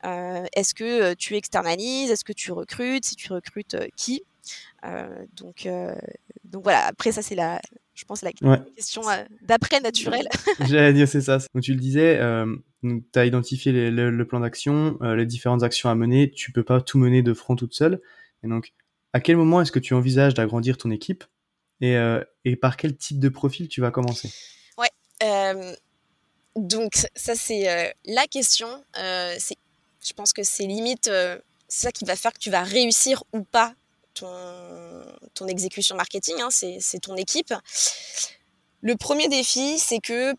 Est-ce 0.04 0.74
que 0.74 1.14
tu 1.14 1.36
externalises? 1.36 2.12
Est-ce 2.12 2.26
que 2.26 2.34
tu 2.34 2.52
recrutes? 2.52 3.06
Si 3.06 3.16
tu 3.16 3.32
recrutes, 3.32 3.78
qui? 3.96 4.24
Donc, 5.36 5.68
donc 6.44 6.64
voilà, 6.64 6.86
après 6.86 7.12
ça 7.12 7.22
c'est 7.22 7.36
la, 7.36 7.62
je 7.94 8.06
pense, 8.06 8.22
la 8.22 8.32
question 8.76 9.02
d'après 9.42 9.80
naturel. 9.80 10.28
J'allais 10.68 10.94
dire 10.94 11.08
c'est 11.08 11.22
ça. 11.22 11.40
Donc 11.54 11.64
tu 11.64 11.74
le 11.74 11.80
disais, 11.80 12.20
tu 12.84 13.20
as 13.20 13.26
identifié 13.26 13.72
le, 13.72 14.28
plan 14.28 14.40
d'action, 14.40 14.98
les 15.02 15.26
différentes 15.26 15.64
actions 15.64 15.90
à 15.90 15.96
mener, 15.96 16.32
tu 16.32 16.52
peux 16.52 16.64
pas 16.64 16.82
tout 16.82 16.98
mener 16.98 17.22
de 17.22 17.34
front 17.34 17.56
toute 17.56 17.74
seule. 17.74 18.02
Et 18.44 18.48
donc 18.48 18.74
à 19.14 19.20
quel 19.20 19.38
moment 19.38 19.62
est-ce 19.62 19.72
que 19.72 19.80
tu 19.80 19.94
envisages 19.94 20.34
d'agrandir 20.34 20.78
ton 20.78 20.92
équipe 20.92 21.24
et, 21.82 21.98
et, 22.46 22.56
par 22.56 22.78
quel 22.78 22.96
type 22.96 23.20
de 23.20 23.30
profil 23.30 23.68
tu 23.68 23.82
vas 23.82 23.92
commencer? 23.92 24.30
Ouais, 24.78 24.90
donc 26.56 26.94
ça 27.16 27.36
c'est 27.36 27.94
la 28.06 28.28
question. 28.28 28.68
je 28.96 30.14
pense 30.16 30.34
que 30.34 30.44
c'est 30.44 30.66
limite, 30.66 31.08
euh, 31.08 31.38
c'est 31.68 31.88
ça 31.88 31.92
qui 31.92 32.06
va 32.06 32.16
faire 32.16 32.34
que 32.34 32.40
tu 32.40 32.52
vas 32.52 32.64
réussir 32.64 33.24
ou 33.34 33.44
pas 33.44 33.74
ton, 34.14 35.06
ton 35.34 35.48
exécution 35.48 35.96
marketing, 35.96 36.36
hein, 36.42 36.50
c'est 36.52 37.00
ton 37.00 37.16
équipe. 37.16 37.54
Le 38.82 38.96
premier 38.96 39.28
défi, 39.28 39.80
c'est 39.80 40.00
que 40.00 40.34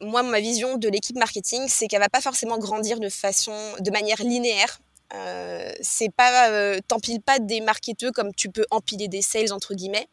moi, 0.00 0.22
ma 0.22 0.40
vision 0.40 0.76
de 0.76 0.88
l'équipe 0.88 1.16
marketing, 1.16 1.68
c'est 1.68 1.86
qu'elle 1.86 2.00
va 2.00 2.08
pas 2.08 2.20
forcément 2.20 2.58
grandir 2.58 2.98
de 3.00 3.08
façon, 3.08 3.56
de 3.80 3.90
manière 3.90 4.22
linéaire. 4.22 4.80
Euh, 5.14 5.70
c'est 5.82 6.08
pas, 6.08 6.50
euh, 6.50 6.80
t'empiles 6.88 7.20
pas 7.20 7.38
des 7.38 7.60
marketeurs 7.60 8.12
comme 8.12 8.34
tu 8.34 8.50
peux 8.50 8.64
empiler 8.70 9.08
des 9.08 9.20
sales 9.20 9.52
entre 9.52 9.74
guillemets. 9.74 10.08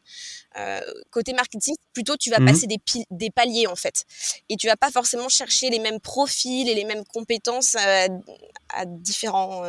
Euh, 0.57 0.81
côté 1.09 1.31
marketing, 1.33 1.75
plutôt 1.93 2.17
tu 2.17 2.29
vas 2.29 2.39
mmh 2.39 2.45
passer 2.45 2.67
des, 2.67 2.79
des 3.09 3.29
paliers 3.29 3.67
en 3.67 3.77
fait, 3.77 4.03
et 4.49 4.57
tu 4.57 4.67
vas 4.67 4.75
pas 4.75 4.91
forcément 4.91 5.29
chercher 5.29 5.69
les 5.69 5.79
mêmes 5.79 6.01
profils 6.01 6.67
et 6.67 6.75
les 6.75 6.83
mêmes 6.83 7.05
compétences 7.05 7.75
à, 7.75 8.07
à 8.69 8.85
différents 8.85 9.61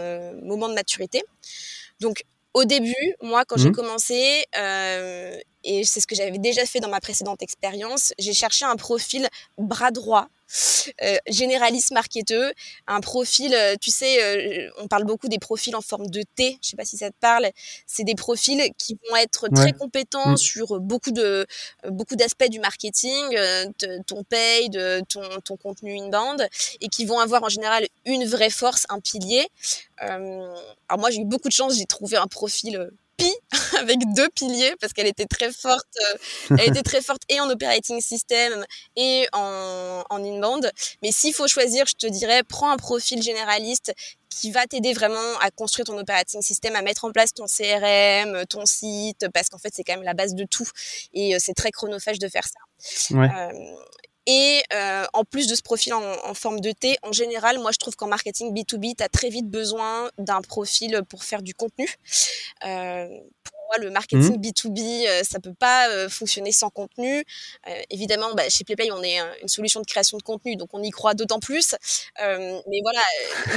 moments 0.43 0.69
de 0.69 0.75
maturité. 0.75 1.23
Donc 2.01 2.25
au 2.55 2.65
début, 2.65 3.15
moi, 3.23 3.45
quand 3.45 3.57
j'ai 3.57 3.71
mmh. 3.71 3.75
commencé, 3.75 4.45
euh, 4.59 5.37
et 5.65 5.85
c'est 5.85 6.01
ce 6.01 6.07
que 6.07 6.15
j'avais 6.15 6.39
déjà 6.39 6.65
fait 6.67 6.81
dans 6.81 6.89
ma 6.89 7.01
précédente 7.01 7.43
expérience, 7.43 8.13
j'ai 8.19 8.33
cherché 8.33 8.65
un 8.65 8.77
profil 8.77 9.29
bras 9.59 9.91
droit, 9.91 10.29
euh, 11.03 11.17
généraliste 11.29 11.93
marketeur, 11.93 12.51
un 12.89 13.01
profil, 13.01 13.55
euh, 13.55 13.77
tu 13.81 13.93
sais, 13.93 14.21
euh, 14.21 14.69
on 14.79 14.89
parle 14.89 15.05
beaucoup 15.05 15.29
des 15.29 15.39
profils 15.39 15.77
en 15.77 15.81
forme 15.81 16.09
de 16.09 16.23
T, 16.35 16.59
je 16.61 16.71
sais 16.71 16.77
pas 16.77 16.85
si 16.85 16.97
ça 16.97 17.11
te 17.11 17.17
parle, 17.21 17.51
c'est 17.87 18.03
des 18.03 18.17
profils 18.17 18.61
qui 18.77 18.99
vont 19.09 19.17
être 19.17 19.47
très 19.55 19.73
compétents 19.73 20.31
mmh. 20.31 20.37
sur 20.37 20.81
beaucoup 20.81 21.13
de 21.13 21.47
beaucoup 21.89 22.17
d'aspects 22.17 22.49
du 22.49 22.59
marketing, 22.59 23.31
de, 23.31 24.03
ton 24.03 24.25
pay, 24.25 24.69
de 24.71 25.03
ton, 25.09 25.23
ton 25.45 25.57
contenu 25.57 25.97
inbound, 26.01 26.49
et 26.81 26.89
qui 26.89 27.05
vont 27.05 27.21
avoir 27.21 27.45
en 27.45 27.49
général 27.49 27.87
une 28.05 28.25
vraie 28.25 28.51
force, 28.51 28.87
un 28.89 28.99
pilier. 28.99 29.47
alors 29.99 30.99
moi 30.99 31.11
j'ai 31.11 31.21
eu 31.21 31.27
beaucoup 31.27 31.49
de 31.49 31.53
chance, 31.53 31.77
j'ai 31.77 31.87
trouvé 31.87 32.17
un 32.17 32.27
profil 32.27 32.91
avec 33.79 33.99
deux 34.15 34.29
piliers 34.31 34.75
parce 34.81 34.93
qu'elle 34.93 35.07
était 35.07 35.27
très 35.27 35.53
forte. 35.53 35.87
Euh, 36.51 36.57
elle 36.59 36.69
était 36.71 36.83
très 36.83 37.01
forte 37.01 37.23
et 37.29 37.41
en 37.41 37.49
operating 37.51 38.01
system 38.01 38.65
et 38.97 39.27
en, 39.33 40.03
en 40.09 40.25
inbound. 40.25 40.71
Mais 41.03 41.13
s'il 41.13 41.35
faut 41.35 41.49
choisir, 41.49 41.87
je 41.87 41.95
te 41.95 42.07
dirais, 42.07 42.43
prends 42.43 42.71
un 42.71 42.77
profil 42.77 43.23
généraliste 43.23 43.93
qui 44.31 44.51
va 44.53 44.67
t'aider 44.67 44.93
vraiment 44.93 45.39
à 45.41 45.51
construire 45.51 45.87
ton 45.87 45.99
operating 45.99 46.41
system, 46.41 46.77
à 46.77 46.83
mettre 46.83 47.05
en 47.05 47.13
place 47.13 47.35
ton 47.35 47.47
CRM, 47.47 48.47
ton 48.47 48.65
site, 48.65 49.27
parce 49.35 49.49
qu'en 49.49 49.59
fait 49.59 49.73
c'est 49.75 49.83
quand 49.85 49.95
même 49.95 50.05
la 50.05 50.15
base 50.15 50.35
de 50.35 50.45
tout 50.45 50.69
et 51.13 51.35
euh, 51.35 51.39
c'est 51.41 51.55
très 51.55 51.71
chronophage 51.71 52.19
de 52.19 52.29
faire 52.29 52.47
ça. 52.47 53.17
Ouais. 53.17 53.29
Euh, 53.29 53.77
et 54.31 54.63
euh, 54.73 55.05
en 55.13 55.25
plus 55.25 55.49
de 55.49 55.57
ce 55.57 55.63
profil 55.63 55.93
en, 55.93 56.35
forme 56.35 56.61
de 56.61 56.71
T, 56.71 56.97
en 57.03 57.11
général, 57.11 57.59
moi 57.59 57.73
je 57.73 57.79
trouve 57.79 57.97
qu'en 57.97 58.07
marketing 58.07 58.55
B2B, 58.55 58.95
tu 58.97 59.03
as 59.03 59.09
très 59.09 59.29
vite 59.29 59.49
besoin 59.49 60.09
d'un 60.19 60.41
profil 60.41 61.03
pour 61.09 61.25
faire 61.25 61.43
du 61.43 61.53
contenu. 61.53 61.89
Euh, 62.65 63.09
le 63.79 63.91
marketing 63.91 64.41
B2B, 64.41 64.81
mmh. 64.81 65.07
euh, 65.07 65.23
ça 65.23 65.41
peut 65.41 65.55
pas 65.55 65.89
euh, 65.91 66.09
fonctionner 66.09 66.53
sans 66.53 66.71
contenu. 66.71 67.25
Euh, 67.69 67.83
évidemment, 67.91 68.35
bah, 68.35 68.49
chez 68.49 68.65
PlayPlay, 68.65 68.91
on 68.93 69.03
est 69.03 69.19
une 69.43 69.49
solution 69.49 69.81
de 69.81 69.87
création 69.87 70.19
de 70.19 70.23
contenu, 70.23 70.57
donc 70.57 70.71
on 70.73 70.83
y 70.83 70.91
croit 70.91 71.15
d'autant 71.15 71.41
plus. 71.41 71.75
mais 72.19 72.81
voilà, 72.83 73.01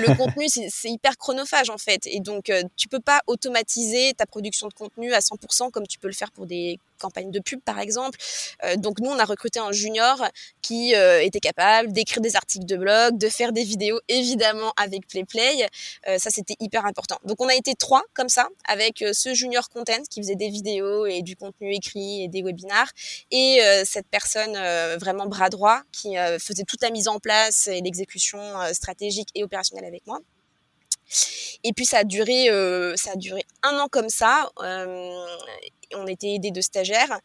le 0.05 0.15
contenu, 0.15 0.47
c'est 0.47 0.89
hyper 0.89 1.17
chronophage 1.17 1.69
en 1.69 1.77
fait. 1.77 2.01
Et 2.05 2.19
donc, 2.19 2.51
tu 2.75 2.87
peux 2.87 2.99
pas 2.99 3.21
automatiser 3.27 4.13
ta 4.13 4.25
production 4.25 4.67
de 4.67 4.73
contenu 4.73 5.13
à 5.13 5.19
100% 5.19 5.71
comme 5.71 5.87
tu 5.87 5.99
peux 5.99 6.07
le 6.07 6.13
faire 6.13 6.31
pour 6.31 6.45
des 6.45 6.79
campagnes 6.99 7.31
de 7.31 7.39
pub 7.39 7.59
par 7.61 7.79
exemple. 7.79 8.17
donc 8.77 8.99
nous, 8.99 9.09
on 9.09 9.19
a 9.19 9.25
recruté 9.25 9.59
un 9.59 9.71
junior 9.71 10.25
qui 10.61 10.93
était 10.93 11.39
capable 11.39 11.91
d'écrire 11.91 12.21
des 12.21 12.35
articles 12.35 12.65
de 12.65 12.77
blog, 12.77 13.17
de 13.17 13.29
faire 13.29 13.51
des 13.51 13.63
vidéos 13.63 13.99
évidemment 14.07 14.73
avec 14.77 15.07
PlayPlay. 15.07 15.67
ça, 16.05 16.29
c'était 16.29 16.55
hyper 16.59 16.85
important. 16.85 17.17
Donc 17.25 17.41
on 17.41 17.47
a 17.47 17.55
été 17.55 17.73
trois 17.75 18.03
comme 18.13 18.29
ça 18.29 18.47
avec 18.67 19.03
ce 19.13 19.33
junior 19.33 19.69
content 19.69 20.02
qui 20.09 20.21
faisait 20.21 20.35
des 20.35 20.49
vidéos 20.49 21.05
et 21.05 21.21
du 21.21 21.35
contenu 21.35 21.73
écrit 21.73 22.23
et 22.23 22.27
des 22.27 22.43
webinars, 22.43 22.91
et 23.31 23.61
euh, 23.61 23.83
cette 23.85 24.07
personne 24.07 24.55
euh, 24.55 24.97
vraiment 24.99 25.25
bras 25.25 25.49
droit 25.49 25.81
qui 25.91 26.17
euh, 26.17 26.39
faisait 26.39 26.63
toute 26.63 26.81
la 26.81 26.89
mise 26.89 27.07
en 27.07 27.19
place 27.19 27.67
et 27.67 27.81
l'exécution 27.81 28.39
stratégique 28.73 29.29
et 29.35 29.43
opérationnelle 29.43 29.85
avec 29.85 30.05
moi. 30.07 30.19
Et 31.63 31.73
puis 31.73 31.85
ça 31.85 31.99
a 31.99 32.03
duré, 32.03 32.47
ça 32.95 33.11
a 33.11 33.15
duré 33.15 33.43
un 33.61 33.77
an 33.79 33.87
comme 33.89 34.09
ça. 34.09 34.49
on 34.57 36.07
était 36.07 36.33
aidés 36.33 36.51
de 36.51 36.61
stagiaires. 36.61 37.19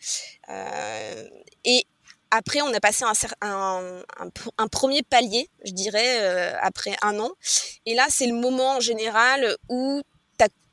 et 1.65 1.85
après, 2.31 2.61
on 2.61 2.73
a 2.75 2.81
passé 2.81 3.05
un, 3.05 3.15
un, 3.41 4.03
un, 4.59 4.69
premier 4.69 5.03
palier, 5.03 5.49
je 5.65 5.73
dirais, 5.73 6.55
après 6.61 6.95
un 7.03 7.19
an. 7.21 7.31
Et 7.87 7.95
là, 7.95 8.07
c'est 8.11 8.27
le 8.27 8.35
moment 8.35 8.77
en 8.77 8.81
général 8.81 9.57
où 9.69 10.03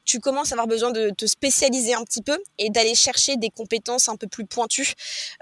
tu 0.06 0.20
commences 0.20 0.52
à 0.52 0.56
avoir 0.56 0.68
besoin 0.68 0.92
de 0.92 1.10
te 1.10 1.26
spécialiser 1.26 1.94
un 1.94 2.04
petit 2.04 2.22
peu 2.22 2.38
et 2.58 2.70
d'aller 2.70 2.96
chercher 2.96 3.38
des 3.38 3.50
compétences 3.50 4.08
un 4.08 4.16
peu 4.16 4.28
plus 4.28 4.46
pointues 4.46 4.94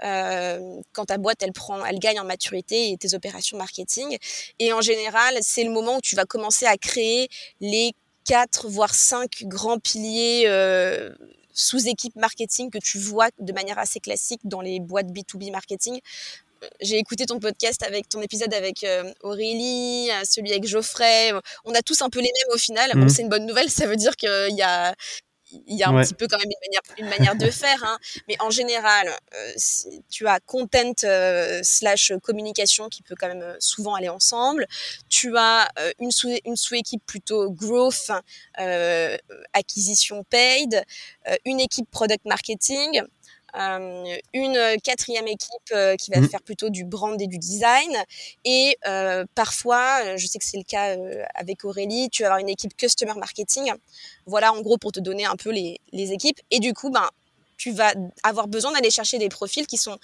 euh, 0.02 0.80
quand 0.92 1.06
ta 1.06 1.18
boîte 1.18 1.42
elle 1.42 1.52
prend, 1.52 1.84
elle 1.84 1.98
gagne 1.98 2.18
en 2.18 2.24
maturité 2.24 2.90
et 2.90 2.96
tes 2.96 3.14
opérations 3.14 3.56
marketing. 3.58 4.16
Et 4.58 4.72
en 4.72 4.80
général, 4.80 5.38
c'est 5.42 5.64
le 5.64 5.70
moment 5.70 5.98
où 5.98 6.00
tu 6.00 6.16
vas 6.16 6.24
commencer 6.24 6.66
à 6.66 6.76
créer 6.76 7.28
les 7.60 7.92
quatre 8.24 8.68
voire 8.68 8.94
cinq 8.94 9.44
grands 9.44 9.78
piliers. 9.78 10.44
Euh, 10.46 11.14
sous 11.54 11.86
équipe 11.86 12.16
marketing 12.16 12.68
que 12.68 12.78
tu 12.78 12.98
vois 12.98 13.28
de 13.38 13.52
manière 13.52 13.78
assez 13.78 14.00
classique 14.00 14.40
dans 14.42 14.60
les 14.60 14.80
boîtes 14.80 15.06
B2B 15.06 15.52
marketing 15.52 16.00
j'ai 16.80 16.98
écouté 16.98 17.26
ton 17.26 17.38
podcast 17.38 17.82
avec 17.82 18.08
ton 18.08 18.20
épisode 18.22 18.52
avec 18.54 18.84
euh, 18.84 19.12
Aurélie, 19.22 20.10
euh, 20.10 20.22
celui 20.24 20.50
avec 20.50 20.66
Geoffrey. 20.66 21.32
On 21.64 21.74
a 21.74 21.82
tous 21.82 22.02
un 22.02 22.10
peu 22.10 22.20
les 22.20 22.24
mêmes 22.24 22.54
au 22.54 22.58
final. 22.58 22.90
Bon, 22.94 23.04
mmh. 23.04 23.08
c'est 23.08 23.22
une 23.22 23.28
bonne 23.28 23.46
nouvelle. 23.46 23.70
Ça 23.70 23.86
veut 23.86 23.96
dire 23.96 24.16
qu'il 24.16 24.56
y 24.56 24.62
a, 24.62 24.94
il 25.66 25.76
y 25.76 25.82
a 25.82 25.88
un 25.88 26.02
petit 26.02 26.14
peu 26.14 26.26
quand 26.28 26.38
même 26.38 26.48
une 26.48 26.68
manière, 26.68 26.82
une 26.98 27.18
manière 27.18 27.36
de 27.36 27.50
faire, 27.50 27.82
hein. 27.84 27.98
mais 28.28 28.36
en 28.40 28.50
général, 28.50 29.08
euh, 29.34 29.52
tu 30.10 30.26
as 30.26 30.40
content 30.40 30.94
slash 31.62 32.12
communication 32.22 32.88
qui 32.88 33.02
peut 33.02 33.14
quand 33.18 33.28
même 33.28 33.56
souvent 33.60 33.94
aller 33.94 34.08
ensemble. 34.08 34.66
Tu 35.08 35.36
as 35.36 35.68
une 36.00 36.10
sous 36.10 36.30
une 36.44 36.56
sous 36.56 36.74
équipe 36.74 37.04
plutôt 37.06 37.50
growth, 37.50 38.10
acquisition 39.52 40.24
paid, 40.24 40.84
une 41.44 41.60
équipe 41.60 41.90
product 41.90 42.24
marketing, 42.24 43.02
euh, 43.56 44.16
une 44.32 44.58
quatrième 44.82 45.28
équipe 45.28 45.72
euh, 45.72 45.96
qui 45.96 46.10
va 46.10 46.20
mmh. 46.20 46.28
faire 46.28 46.42
plutôt 46.42 46.70
du 46.70 46.84
brand 46.84 47.20
et 47.20 47.26
du 47.26 47.38
design. 47.38 47.96
Et 48.44 48.76
euh, 48.86 49.24
parfois, 49.34 50.16
je 50.16 50.26
sais 50.26 50.38
que 50.38 50.44
c'est 50.44 50.56
le 50.56 50.64
cas 50.64 50.96
avec 51.34 51.64
Aurélie, 51.64 52.08
tu 52.10 52.22
vas 52.22 52.28
avoir 52.28 52.40
une 52.40 52.48
équipe 52.48 52.76
customer 52.76 53.14
marketing. 53.14 53.72
Voilà, 54.26 54.52
en 54.52 54.60
gros, 54.60 54.78
pour 54.78 54.92
te 54.92 55.00
donner 55.00 55.24
un 55.24 55.36
peu 55.36 55.50
les, 55.50 55.80
les 55.92 56.12
équipes. 56.12 56.40
Et 56.50 56.58
du 56.58 56.72
coup, 56.74 56.90
ben, 56.90 57.08
tu 57.56 57.70
vas 57.72 57.94
avoir 58.22 58.48
besoin 58.48 58.72
d'aller 58.72 58.90
chercher 58.90 59.18
des 59.18 59.28
profils 59.28 59.66
qui 59.66 59.76
sont 59.76 59.98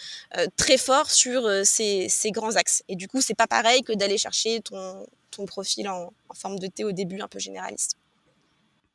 très 0.57 0.79
forts 0.79 1.11
sur 1.11 1.49
ces, 1.65 2.09
ces, 2.09 2.31
grands 2.31 2.55
axes. 2.57 2.85
Et 2.89 2.95
du 2.95 3.09
coup, 3.09 3.21
c'est 3.21 3.35
pas 3.35 3.49
pareil 3.49 3.83
que 3.83 3.93
d'aller 3.93 4.19
chercher 4.19 4.61
ton, 4.61 5.07
ton 5.31 5.47
profil 5.47 5.89
en, 5.89 6.13
en, 6.29 6.35
forme 6.35 6.59
de 6.59 6.69
T 6.69 6.85
au 6.85 6.93
début, 6.93 7.21
un 7.21 7.29
peu 7.29 7.39
généraliste. 7.39 7.97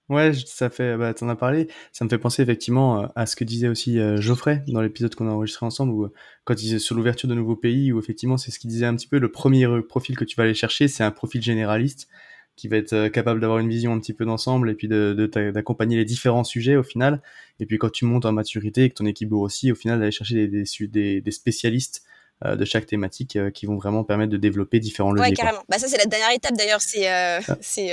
Ouais, 0.08 0.34
ça 0.34 0.70
fait, 0.70 0.98
bah, 0.98 1.16
t'en 1.16 1.30
as 1.30 1.36
parlé. 1.36 1.68
Ça 1.92 2.06
me 2.06 2.10
fait 2.10 2.20
penser 2.20 2.44
effectivement 2.44 3.02
euh, 3.02 3.08
à 3.16 3.26
ce 3.26 3.36
que 3.36 3.44
disait 3.44 3.68
aussi 3.68 4.00
euh, 4.00 4.22
Geoffrey 4.22 4.64
dans 4.68 4.82
l'épisode 4.82 5.16
qu'on 5.16 5.28
a 5.28 5.32
enregistré 5.32 5.66
ensemble, 5.66 5.94
où, 5.94 6.04
euh, 6.06 6.14
quand 6.44 6.54
il 6.54 6.66
disait 6.66 6.80
sur 6.80 6.96
l'ouverture 6.96 7.28
de 7.28 7.34
nouveaux 7.34 7.56
pays, 7.56 7.92
où 7.92 7.98
effectivement 7.98 8.38
c'est 8.38 8.52
ce 8.52 8.60
qu'il 8.60 8.70
disait 8.70 8.86
un 8.86 8.96
petit 8.96 9.08
peu. 9.08 9.18
Le 9.18 9.32
premier 9.32 9.68
profil 9.82 10.16
que 10.16 10.24
tu 10.24 10.36
vas 10.36 10.44
aller 10.44 10.54
chercher, 10.54 10.88
c'est 10.88 11.04
un 11.04 11.10
profil 11.10 11.42
généraliste 11.42 12.08
qui 12.56 12.68
va 12.68 12.78
être 12.78 13.10
capable 13.10 13.42
d'avoir 13.42 13.60
une 13.60 13.68
vision 13.68 13.94
un 13.94 14.00
petit 14.00 14.14
peu 14.14 14.26
d'ensemble 14.26 14.70
et 14.70 14.76
puis 14.76 14.88
de, 14.88 15.30
d'accompagner 15.52 15.98
les 15.98 16.06
différents 16.06 16.46
sujets 16.46 16.78
au 16.78 16.84
final. 16.84 17.22
Et 17.60 17.66
puis 17.66 17.78
quand 17.78 17.92
tu 17.92 18.06
montes 18.06 18.26
en 18.26 18.32
maturité 18.32 18.86
et 18.86 18.90
que 18.90 18.94
ton 18.94 19.06
équipe 19.06 19.28
grossit, 19.30 19.72
au 19.72 19.76
final 19.76 20.00
d'aller 20.00 20.12
chercher 20.12 20.48
des, 20.48 20.64
des, 20.88 21.22
des 21.22 21.32
spécialistes 21.32 22.06
de 22.44 22.66
chaque 22.66 22.86
thématique 22.86 23.38
qui 23.54 23.66
vont 23.66 23.78
vraiment 23.78 24.04
permettre 24.04 24.32
de 24.32 24.38
développer 24.38 24.80
différents 24.80 25.12
leviers. 25.12 25.30
Ouais, 25.30 25.36
carrément. 25.36 25.64
Bah, 25.70 25.80
ça, 25.80 25.88
c'est 25.88 25.98
la 25.98 26.06
dernière 26.06 26.32
étape 26.32 26.56
d'ailleurs. 26.56 26.82
C'est 26.82 27.08
ah. 27.08 27.40
c'est 27.62 27.92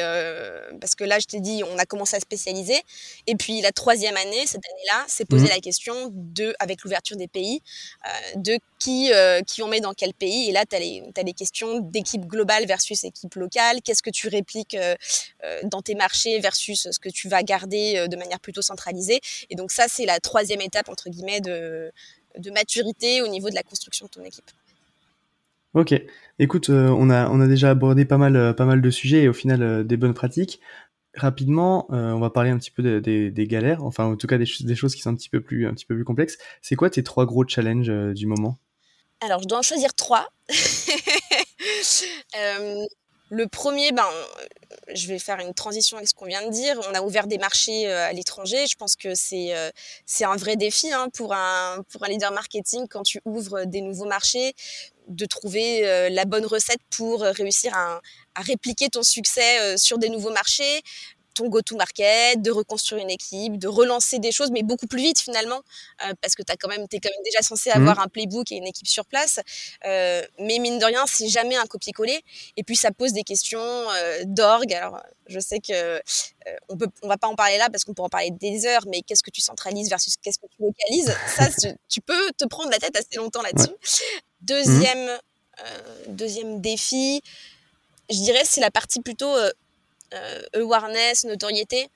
parce 0.81 0.95
que 0.95 1.05
là, 1.05 1.19
je 1.19 1.27
t'ai 1.27 1.41
dit, 1.41 1.63
on 1.65 1.79
a 1.79 1.85
commencé 1.85 2.17
à 2.17 2.21
spécialiser. 2.21 2.81
Et 3.27 3.37
puis 3.37 3.61
la 3.61 3.71
troisième 3.71 4.17
année, 4.17 4.47
cette 4.47 4.65
année-là, 4.65 5.05
c'est 5.07 5.25
poser 5.25 5.47
mmh. 5.47 5.55
la 5.55 5.61
question 5.61 5.95
de, 6.13 6.55
avec 6.59 6.83
l'ouverture 6.83 7.17
des 7.17 7.29
pays, 7.29 7.61
de 8.37 8.59
qui, 8.79 9.13
qui 9.47 9.63
on 9.63 9.69
met 9.69 9.81
dans 9.81 9.95
quel 9.95 10.13
pays. 10.13 10.51
Et 10.51 10.53
là, 10.53 10.65
tu 10.69 10.77
as, 10.77 10.81
as, 10.81 11.23
les 11.23 11.35
questions 11.35 11.79
d'équipe 11.81 12.27
globale 12.27 12.67
versus 12.67 13.05
équipe 13.05 13.37
locale. 13.37 13.81
Qu'est-ce 13.83 14.03
que 14.03 14.11
tu 14.11 14.29
répliques 14.29 14.77
dans 15.65 15.83
tes 15.83 15.95
marchés 15.95 16.41
versus 16.41 16.89
ce 16.91 16.99
que 16.99 17.09
tu 17.09 17.29
vas 17.29 17.43
garder 17.43 18.07
de 18.09 18.17
manière 18.17 18.41
plutôt 18.41 18.63
centralisée. 18.63 19.21
Et 19.51 19.55
donc 19.55 19.71
ça, 19.71 19.87
c'est 19.89 20.05
la 20.05 20.19
troisième 20.21 20.61
étape, 20.61 20.89
entre 20.89 21.09
guillemets, 21.11 21.41
de, 21.41 21.93
de 22.39 22.51
maturité 22.51 23.23
au 23.23 23.29
niveau 23.29 23.51
de 23.51 23.55
la 23.55 23.63
construction 23.63 24.07
de 24.07 24.11
ton 24.11 24.25
équipe. 24.25 24.51
Ok, 25.75 25.95
écoute, 26.39 26.69
euh, 26.69 26.89
on, 26.89 27.09
a, 27.09 27.31
on 27.31 27.41
a 27.41 27.47
déjà 27.47 27.71
abordé 27.71 28.05
pas 28.05 28.19
mal, 28.19 28.37
euh, 28.37 28.53
pas 28.53 28.67
mal 28.67 28.83
de 28.83 28.91
sujets 28.91 29.23
et 29.23 29.29
au 29.29 29.33
final 29.33 29.63
euh, 29.63 29.83
des 29.83 29.97
bonnes 29.97 30.13
pratiques. 30.13 30.61
Rapidement, 31.15 31.87
on 31.91 32.21
va 32.21 32.31
parler 32.31 32.49
un 32.49 32.57
petit 32.57 32.71
peu 32.71 33.03
des 33.03 33.47
galères, 33.47 33.85
enfin 33.85 34.07
en 34.07 34.17
tout 34.17 34.27
cas 34.27 34.39
des, 34.39 34.47
des, 34.61 34.75
choses 34.75 34.95
qui 34.95 35.03
sont 35.03 35.11
un 35.11 35.15
petit 35.15 35.29
peu 35.29 35.43
plus, 35.43 35.67
un 35.67 35.75
petit 35.75 35.85
peu 35.85 35.95
plus 35.95 36.05
complexes. 36.05 36.39
C'est 36.63 36.75
quoi 36.75 36.89
tes 36.89 37.03
trois 37.03 37.27
gros 37.27 37.47
challenges 37.47 37.93
du 38.15 38.25
moment? 38.25 38.57
Alors, 39.21 39.43
je 39.43 39.47
dois 39.47 39.59
en 39.59 39.63
choisir 39.63 39.93
trois. 39.93 40.31
Le 43.35 43.49
premier, 43.49 43.93
ben, 43.93 44.05
je 44.95 45.09
vais 45.09 45.19
faire 45.19 45.39
une 45.41 45.55
transition 45.55 45.97
avec 45.97 46.07
ce 46.07 46.13
qu'on 46.13 46.27
vient 46.27 46.45
de 46.45 46.51
dire. 46.51 46.79
On 46.91 46.95
a 46.95 47.01
ouvert 47.01 47.27
des 47.27 47.39
marchés 47.39 47.89
euh, 47.89 48.07
à 48.07 48.13
l'étranger. 48.13 48.67
Je 48.67 48.77
pense 48.77 48.95
que 48.95 49.15
c'est 49.15 49.57
euh, 49.57 49.71
un 50.21 50.37
vrai 50.37 50.57
défi 50.57 50.93
hein, 50.93 51.09
pour 51.15 51.33
un 51.33 51.83
leader 52.09 52.31
marketing 52.31 52.87
quand 52.91 53.03
tu 53.03 53.23
ouvres 53.25 53.65
des 53.65 53.81
nouveaux 53.81 54.05
marchés 54.05 54.53
de 55.09 55.25
trouver 55.25 55.89
euh, 55.89 56.11
la 56.11 56.27
bonne 56.27 56.45
recette 56.45 56.81
pour 56.91 57.23
réussir 57.23 57.75
à 57.75 58.03
répliquer 58.37 58.91
ton 58.91 59.03
succès 59.03 59.79
sur 59.79 59.97
des 59.97 60.11
nouveaux 60.11 60.33
marchés, 60.33 60.83
ton 61.35 61.49
go-to-market, 61.49 62.41
de 62.43 62.51
reconstruire 62.51 63.03
une 63.03 63.11
équipe, 63.11 63.59
de 63.59 63.69
relancer 63.69 64.19
des 64.19 64.33
choses, 64.33 64.51
mais 64.51 64.63
beaucoup 64.63 64.87
plus 64.87 65.03
vite 65.03 65.21
finalement, 65.21 65.61
euh, 66.05 66.13
parce 66.21 66.35
que 66.35 66.43
tu 66.43 66.53
quand 66.57 66.69
même, 66.69 66.87
es 66.91 67.01
quand 67.01 67.11
même 67.11 67.25
déjà 67.25 67.43
censé 67.43 67.71
avoir 67.71 67.99
mmh. 67.99 68.03
un 68.03 68.09
playbook 68.09 68.53
et 68.53 68.57
une 68.57 68.67
équipe 68.67 68.87
sur 68.87 69.07
place. 69.07 69.41
Euh, 69.85 70.23
mais 70.39 70.59
mine 70.59 70.79
de 70.79 70.85
rien, 70.85 71.05
c'est 71.07 71.29
jamais 71.29 71.57
un 71.57 71.67
copier-coller. 71.67 72.23
Et 72.57 72.63
puis 72.63 72.77
ça 72.77 72.91
pose 72.91 73.13
des 73.13 73.23
questions 73.23 73.61
euh, 73.61 74.23
d'orgue. 74.25 74.73
Alors, 74.75 75.01
je 75.27 75.39
sais 75.39 75.61
que 75.61 76.01
on 76.69 76.77
peut, 76.77 76.89
on 77.03 77.09
va 77.09 77.17
pas 77.17 77.29
en 77.29 77.37
parler 77.37 77.57
là 77.57 77.71
parce 77.71 77.85
qu'on 77.85 77.95
peut 77.95 78.03
en 78.03 78.09
parler 78.09 78.31
des 78.31 78.67
heures, 78.67 78.85
mais 78.89 79.03
qu'est-ce 79.03 79.23
que 79.23 79.31
tu 79.31 79.41
centralises 79.41 79.89
versus 79.89 80.17
qu'est-ce 80.21 80.39
que 80.39 80.47
tu 80.47 80.63
localises? 80.63 81.15
Ça, 81.37 81.49
tu 81.89 82.01
peux 82.01 82.31
te 82.37 82.45
prendre 82.47 82.71
la 82.71 82.79
tête 82.79 82.97
assez 82.97 83.17
longtemps 83.17 83.43
là-dessus. 83.43 83.73
Deuxième, 84.41 85.07
mmh. 85.07 86.15
deuxième 86.15 86.61
défi, 86.61 87.23
je 88.11 88.19
dirais, 88.19 88.43
c'est 88.45 88.61
la 88.61 88.71
partie 88.71 89.01
plutôt 89.01 89.35
euh, 89.35 89.51
awareness, 90.55 91.25
notoriété 91.25 91.89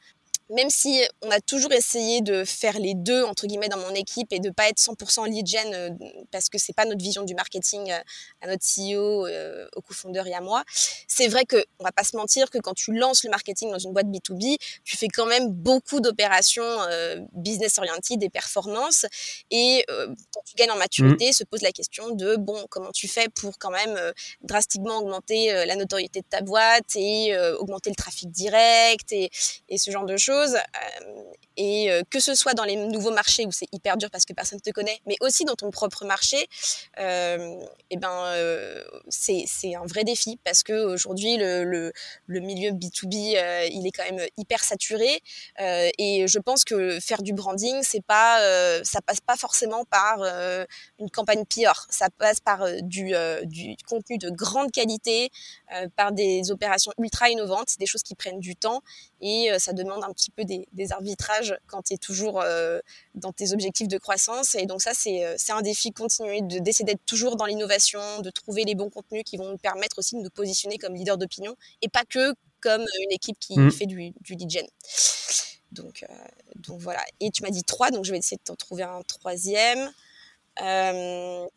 même 0.48 0.70
si 0.70 1.02
on 1.22 1.30
a 1.30 1.40
toujours 1.40 1.72
essayé 1.72 2.20
de 2.20 2.44
faire 2.44 2.78
les 2.78 2.94
deux 2.94 3.24
entre 3.24 3.46
guillemets 3.46 3.68
dans 3.68 3.78
mon 3.78 3.94
équipe 3.94 4.32
et 4.32 4.38
de 4.38 4.50
pas 4.50 4.68
être 4.68 4.78
100% 4.78 5.28
lead 5.28 5.46
gen 5.46 5.74
euh, 5.74 5.90
parce 6.30 6.48
que 6.48 6.58
c'est 6.58 6.72
pas 6.72 6.84
notre 6.84 7.02
vision 7.02 7.24
du 7.24 7.34
marketing 7.34 7.90
euh, 7.90 7.98
à 8.40 8.46
notre 8.46 8.64
CEO, 8.64 9.26
euh, 9.26 9.66
au 9.74 9.80
cofondeur 9.80 10.26
et 10.26 10.34
à 10.34 10.40
moi. 10.40 10.62
C'est 11.08 11.28
vrai 11.28 11.44
que 11.44 11.64
on 11.80 11.84
va 11.84 11.92
pas 11.92 12.04
se 12.04 12.16
mentir 12.16 12.50
que 12.50 12.58
quand 12.58 12.74
tu 12.74 12.92
lances 12.92 13.24
le 13.24 13.30
marketing 13.30 13.70
dans 13.70 13.78
une 13.78 13.92
boîte 13.92 14.06
B2B, 14.06 14.56
tu 14.84 14.96
fais 14.96 15.08
quand 15.08 15.26
même 15.26 15.48
beaucoup 15.48 16.00
d'opérations 16.00 16.64
business 17.32 17.78
oriented 17.78 18.18
des 18.18 18.28
performances 18.28 19.06
et 19.50 19.84
quand 19.88 20.42
tu 20.44 20.54
gagnes 20.56 20.70
en 20.70 20.76
maturité, 20.76 21.30
mmh. 21.30 21.32
se 21.32 21.44
pose 21.44 21.62
la 21.62 21.72
question 21.72 22.10
de 22.10 22.36
bon 22.36 22.66
comment 22.70 22.92
tu 22.92 23.08
fais 23.08 23.28
pour 23.28 23.58
quand 23.58 23.70
même 23.70 23.98
drastiquement 24.42 24.98
augmenter 24.98 25.52
la 25.66 25.76
notoriété 25.76 26.20
de 26.20 26.26
ta 26.28 26.40
boîte 26.40 26.94
et 26.96 27.36
augmenter 27.58 27.90
le 27.90 27.96
trafic 27.96 28.30
direct 28.30 29.12
et, 29.12 29.30
et 29.68 29.78
ce 29.78 29.90
genre 29.90 30.06
de 30.06 30.16
choses 30.16 30.35
euh, 30.44 31.32
et 31.56 31.90
euh, 31.90 32.02
que 32.10 32.20
ce 32.20 32.34
soit 32.34 32.54
dans 32.54 32.64
les 32.64 32.76
nouveaux 32.76 33.10
marchés 33.10 33.46
où 33.46 33.52
c'est 33.52 33.68
hyper 33.72 33.96
dur 33.96 34.10
parce 34.10 34.24
que 34.24 34.32
personne 34.32 34.58
ne 34.58 34.62
te 34.62 34.70
connaît, 34.70 35.00
mais 35.06 35.16
aussi 35.20 35.44
dans 35.44 35.54
ton 35.54 35.70
propre 35.70 36.04
marché, 36.04 36.36
et 36.38 36.46
euh, 37.00 37.60
eh 37.90 37.96
ben 37.96 38.32
c'est 39.08 39.74
un 39.74 39.86
vrai 39.86 40.04
défi 40.04 40.38
parce 40.44 40.62
que 40.62 40.72
aujourd'hui 40.72 41.36
le, 41.36 41.64
le, 41.64 41.92
le, 42.26 42.40
milieu 42.40 42.70
B2B 42.70 43.68
il 43.70 43.86
est 43.86 43.90
quand 43.90 44.04
même 44.04 44.26
hyper 44.36 44.62
saturé. 44.64 45.22
Et 45.58 46.26
je 46.26 46.38
pense 46.38 46.64
que 46.64 46.98
faire 47.00 47.22
du 47.22 47.32
branding 47.32 47.82
c'est 47.82 48.04
pas 48.04 48.38
ça 48.84 49.00
passe 49.00 49.20
pas 49.20 49.36
forcément 49.36 49.84
par 49.84 50.22
une 50.98 51.10
campagne 51.10 51.44
pire, 51.44 51.86
ça 51.90 52.08
passe 52.10 52.40
par 52.40 52.66
du, 52.82 53.12
du 53.44 53.76
contenu 53.88 54.18
de 54.18 54.30
grande 54.30 54.70
qualité, 54.72 55.30
par 55.96 56.12
des 56.12 56.50
opérations 56.50 56.92
ultra 56.98 57.30
innovantes, 57.30 57.78
des 57.78 57.86
choses 57.86 58.02
qui 58.02 58.14
prennent 58.14 58.40
du 58.40 58.56
temps 58.56 58.82
et 59.20 59.50
ça 59.58 59.72
demande 59.72 60.04
un 60.04 60.12
petit 60.12 60.30
peu 60.30 60.44
des, 60.44 60.66
arbitrages 60.90 61.45
quand 61.66 61.82
tu 61.82 61.94
es 61.94 61.96
toujours 61.98 62.40
euh, 62.40 62.80
dans 63.14 63.32
tes 63.32 63.52
objectifs 63.52 63.88
de 63.88 63.98
croissance. 63.98 64.54
Et 64.54 64.66
donc 64.66 64.82
ça, 64.82 64.92
c'est 64.94 65.24
euh, 65.24 65.36
un 65.50 65.62
défi 65.62 65.92
continu 65.92 66.42
d'essayer 66.42 66.84
d'être 66.84 67.04
toujours 67.06 67.36
dans 67.36 67.46
l'innovation, 67.46 68.20
de 68.20 68.30
trouver 68.30 68.64
les 68.64 68.74
bons 68.74 68.90
contenus 68.90 69.22
qui 69.24 69.36
vont 69.36 69.50
nous 69.50 69.58
permettre 69.58 69.98
aussi 69.98 70.16
de 70.16 70.20
nous 70.20 70.30
positionner 70.30 70.78
comme 70.78 70.94
leader 70.94 71.18
d'opinion 71.18 71.56
et 71.82 71.88
pas 71.88 72.04
que 72.04 72.34
comme 72.60 72.84
une 73.02 73.12
équipe 73.12 73.38
qui 73.38 73.58
mmh. 73.58 73.70
fait 73.70 73.86
du, 73.86 74.12
du 74.20 74.34
lead 74.34 74.50
gen. 74.50 74.66
Donc, 75.72 76.02
euh, 76.02 76.14
donc 76.56 76.80
voilà. 76.80 77.04
Et 77.20 77.30
tu 77.30 77.42
m'as 77.42 77.50
dit 77.50 77.64
trois, 77.64 77.90
donc 77.90 78.04
je 78.04 78.12
vais 78.12 78.18
essayer 78.18 78.38
de 78.38 78.42
t'en 78.42 78.56
trouver 78.56 78.82
un 78.82 79.02
troisième. 79.02 79.90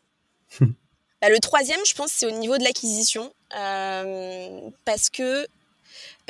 Bah, 1.22 1.28
le 1.28 1.38
troisième, 1.38 1.80
je 1.84 1.92
pense, 1.92 2.10
c'est 2.12 2.24
au 2.24 2.30
niveau 2.30 2.56
de 2.56 2.64
l'acquisition. 2.64 3.30
parce 3.50 5.10
que 5.10 5.46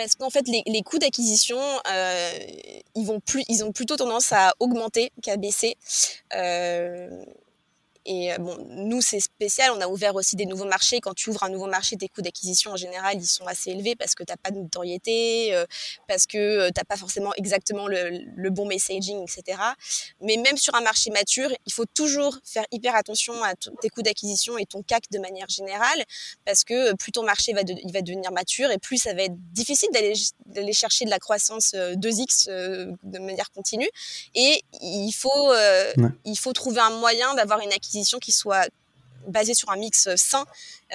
parce 0.00 0.14
qu'en 0.14 0.30
fait, 0.30 0.48
les, 0.48 0.82
coûts 0.82 0.98
d'acquisition, 0.98 1.60
euh, 1.92 2.30
ils, 2.94 3.04
vont 3.04 3.20
plus, 3.20 3.44
ils 3.50 3.62
ont 3.62 3.70
plutôt 3.70 3.96
tendance 3.96 4.32
à 4.32 4.54
augmenter 4.58 5.12
qu'à 5.20 5.36
baisser. 5.36 5.76
Euh, 6.34 7.22
et 8.10 8.32
euh, 8.32 8.38
bon, 8.38 8.56
nous, 8.70 9.00
c'est 9.00 9.20
spécial. 9.20 9.70
On 9.70 9.80
a 9.80 9.86
ouvert 9.86 10.16
aussi 10.16 10.34
des 10.34 10.44
nouveaux 10.44 10.64
marchés. 10.64 11.00
Quand 11.00 11.14
tu 11.14 11.30
ouvres 11.30 11.44
un 11.44 11.48
nouveau 11.48 11.68
marché, 11.68 11.96
tes 11.96 12.08
coûts 12.08 12.22
d'acquisition, 12.22 12.72
en 12.72 12.76
général, 12.76 13.16
ils 13.16 13.24
sont 13.24 13.46
assez 13.46 13.70
élevés 13.70 13.94
parce 13.94 14.16
que 14.16 14.24
tu 14.24 14.32
n'as 14.32 14.36
pas 14.36 14.50
de 14.50 14.58
notoriété, 14.58 15.54
euh, 15.54 15.64
parce 16.08 16.26
que 16.26 16.36
euh, 16.36 16.66
tu 16.74 16.80
n'as 16.80 16.84
pas 16.84 16.96
forcément 16.96 17.32
exactement 17.36 17.86
le, 17.86 18.50
bon 18.50 18.66
messaging, 18.66 19.22
etc. 19.22 19.60
Mais 20.20 20.36
même 20.38 20.56
sur 20.56 20.74
un 20.74 20.80
marché 20.80 21.10
mature, 21.12 21.50
il 21.66 21.72
faut 21.72 21.84
toujours 21.86 22.36
faire 22.44 22.64
hyper 22.72 22.96
attention 22.96 23.44
à 23.44 23.54
tes 23.54 23.88
coûts 23.90 24.02
d'acquisition 24.02 24.58
et 24.58 24.66
ton 24.66 24.82
CAC 24.82 25.04
de 25.12 25.20
manière 25.20 25.48
générale 25.48 26.02
parce 26.44 26.64
que 26.64 26.92
plus 26.96 27.12
ton 27.12 27.22
marché 27.22 27.52
va, 27.52 27.60
il 27.60 27.92
va 27.92 28.02
devenir 28.02 28.32
mature 28.32 28.72
et 28.72 28.78
plus 28.78 28.98
ça 28.98 29.14
va 29.14 29.22
être 29.22 29.36
difficile 29.52 29.88
d'aller 29.92 30.72
chercher 30.72 31.04
de 31.04 31.10
la 31.10 31.20
croissance 31.20 31.74
2x 31.74 32.48
de 33.04 33.18
manière 33.20 33.52
continue. 33.52 33.88
Et 34.34 34.64
il 34.82 35.12
faut, 35.12 35.52
il 36.24 36.36
faut 36.36 36.52
trouver 36.52 36.80
un 36.80 36.90
moyen 36.90 37.34
d'avoir 37.34 37.60
une 37.60 37.72
acquisition 37.72 37.99
qui 38.18 38.32
soit 38.32 38.68
basée 39.26 39.54
sur 39.54 39.70
un 39.70 39.76
mix 39.76 40.08
sain 40.16 40.44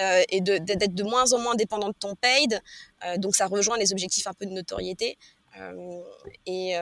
euh, 0.00 0.22
et 0.28 0.40
d'être 0.40 0.94
de, 0.94 1.02
moins 1.02 1.32
en 1.32 1.38
moins 1.38 1.54
dépendant 1.54 1.88
de 1.88 1.94
ton 1.98 2.14
paid. 2.14 2.60
Euh, 3.04 3.16
donc 3.18 3.36
ça 3.36 3.46
rejoint 3.46 3.78
les 3.78 3.92
objectifs 3.92 4.26
un 4.26 4.34
peu 4.34 4.46
de 4.46 4.52
notoriété. 4.52 5.18
Euh, 5.58 6.02
et, 6.44 6.72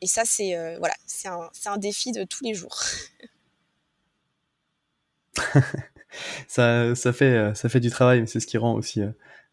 et, 0.00 0.06
ça, 0.06 0.22
c'est 0.24 0.54
voilà, 0.78 0.94
c'est 1.04 1.28
un, 1.28 1.50
un, 1.66 1.78
défi 1.78 2.12
de 2.12 2.22
tous 2.24 2.44
les 2.44 2.54
jours. 2.54 2.80
ça, 6.46 6.94
ça, 6.94 7.12
fait, 7.12 7.52
ça 7.56 7.68
fait 7.68 7.80
du 7.80 7.90
travail, 7.90 8.20
mais 8.20 8.26
c'est 8.26 8.38
ce 8.38 8.46
qui 8.46 8.56
rend 8.56 8.74
aussi, 8.74 9.02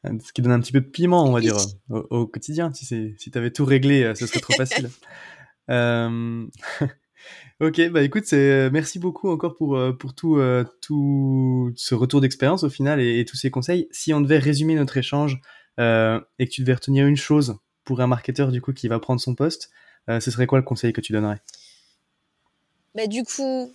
ce 0.04 0.32
qui 0.32 0.44
donne 0.44 0.52
un 0.52 0.60
petit 0.60 0.74
peu 0.74 0.82
de 0.82 0.86
piment, 0.86 1.24
on 1.26 1.32
va 1.32 1.42
dire, 1.42 1.58
au, 1.90 2.06
au 2.12 2.28
quotidien. 2.28 2.72
Si, 2.72 2.86
si 2.86 3.32
tu 3.32 3.38
avais 3.38 3.50
tout 3.50 3.66
réglé, 3.66 4.14
ce 4.14 4.28
serait 4.28 4.42
trop 4.42 4.54
facile. 4.58 4.92
Ok, 7.60 7.82
bah 7.90 8.04
écoute, 8.04 8.26
c'est 8.28 8.36
euh, 8.38 8.70
merci 8.72 9.00
beaucoup 9.00 9.32
encore 9.32 9.56
pour 9.56 9.78
euh, 9.78 9.92
pour 9.92 10.14
tout 10.14 10.38
euh, 10.38 10.64
tout 10.80 11.74
ce 11.76 11.96
retour 11.96 12.22
d'expérience 12.22 12.64
au 12.64 12.70
final 12.70 13.02
et, 13.02 13.26
tous 13.26 13.36
ces 13.36 13.50
conseils. 13.50 13.88
Si 13.90 14.14
on 14.14 14.22
devait 14.22 14.38
résumer 14.38 14.76
notre 14.76 14.98
échange 14.98 15.42
et 15.80 15.82
que 15.82 16.50
tu 16.52 16.62
devais 16.62 16.74
retenir 16.74 17.08
une 17.08 17.16
chose 17.16 17.58
pour 17.84 18.02
un 18.02 18.08
marketeur 18.08 18.52
du 18.52 18.62
coup 18.62 18.74
qui 18.74 18.88
va 18.88 19.00
prendre 19.00 19.22
son 19.22 19.36
poste, 19.36 19.70
ce 20.08 20.32
serait 20.32 20.48
quoi 20.48 20.58
le 20.58 20.64
conseil 20.64 20.92
que 20.92 21.02
tu 21.02 21.14
donnerais? 21.14 21.40
Bah 22.96 23.06
du 23.06 23.24
coup, 23.24 23.72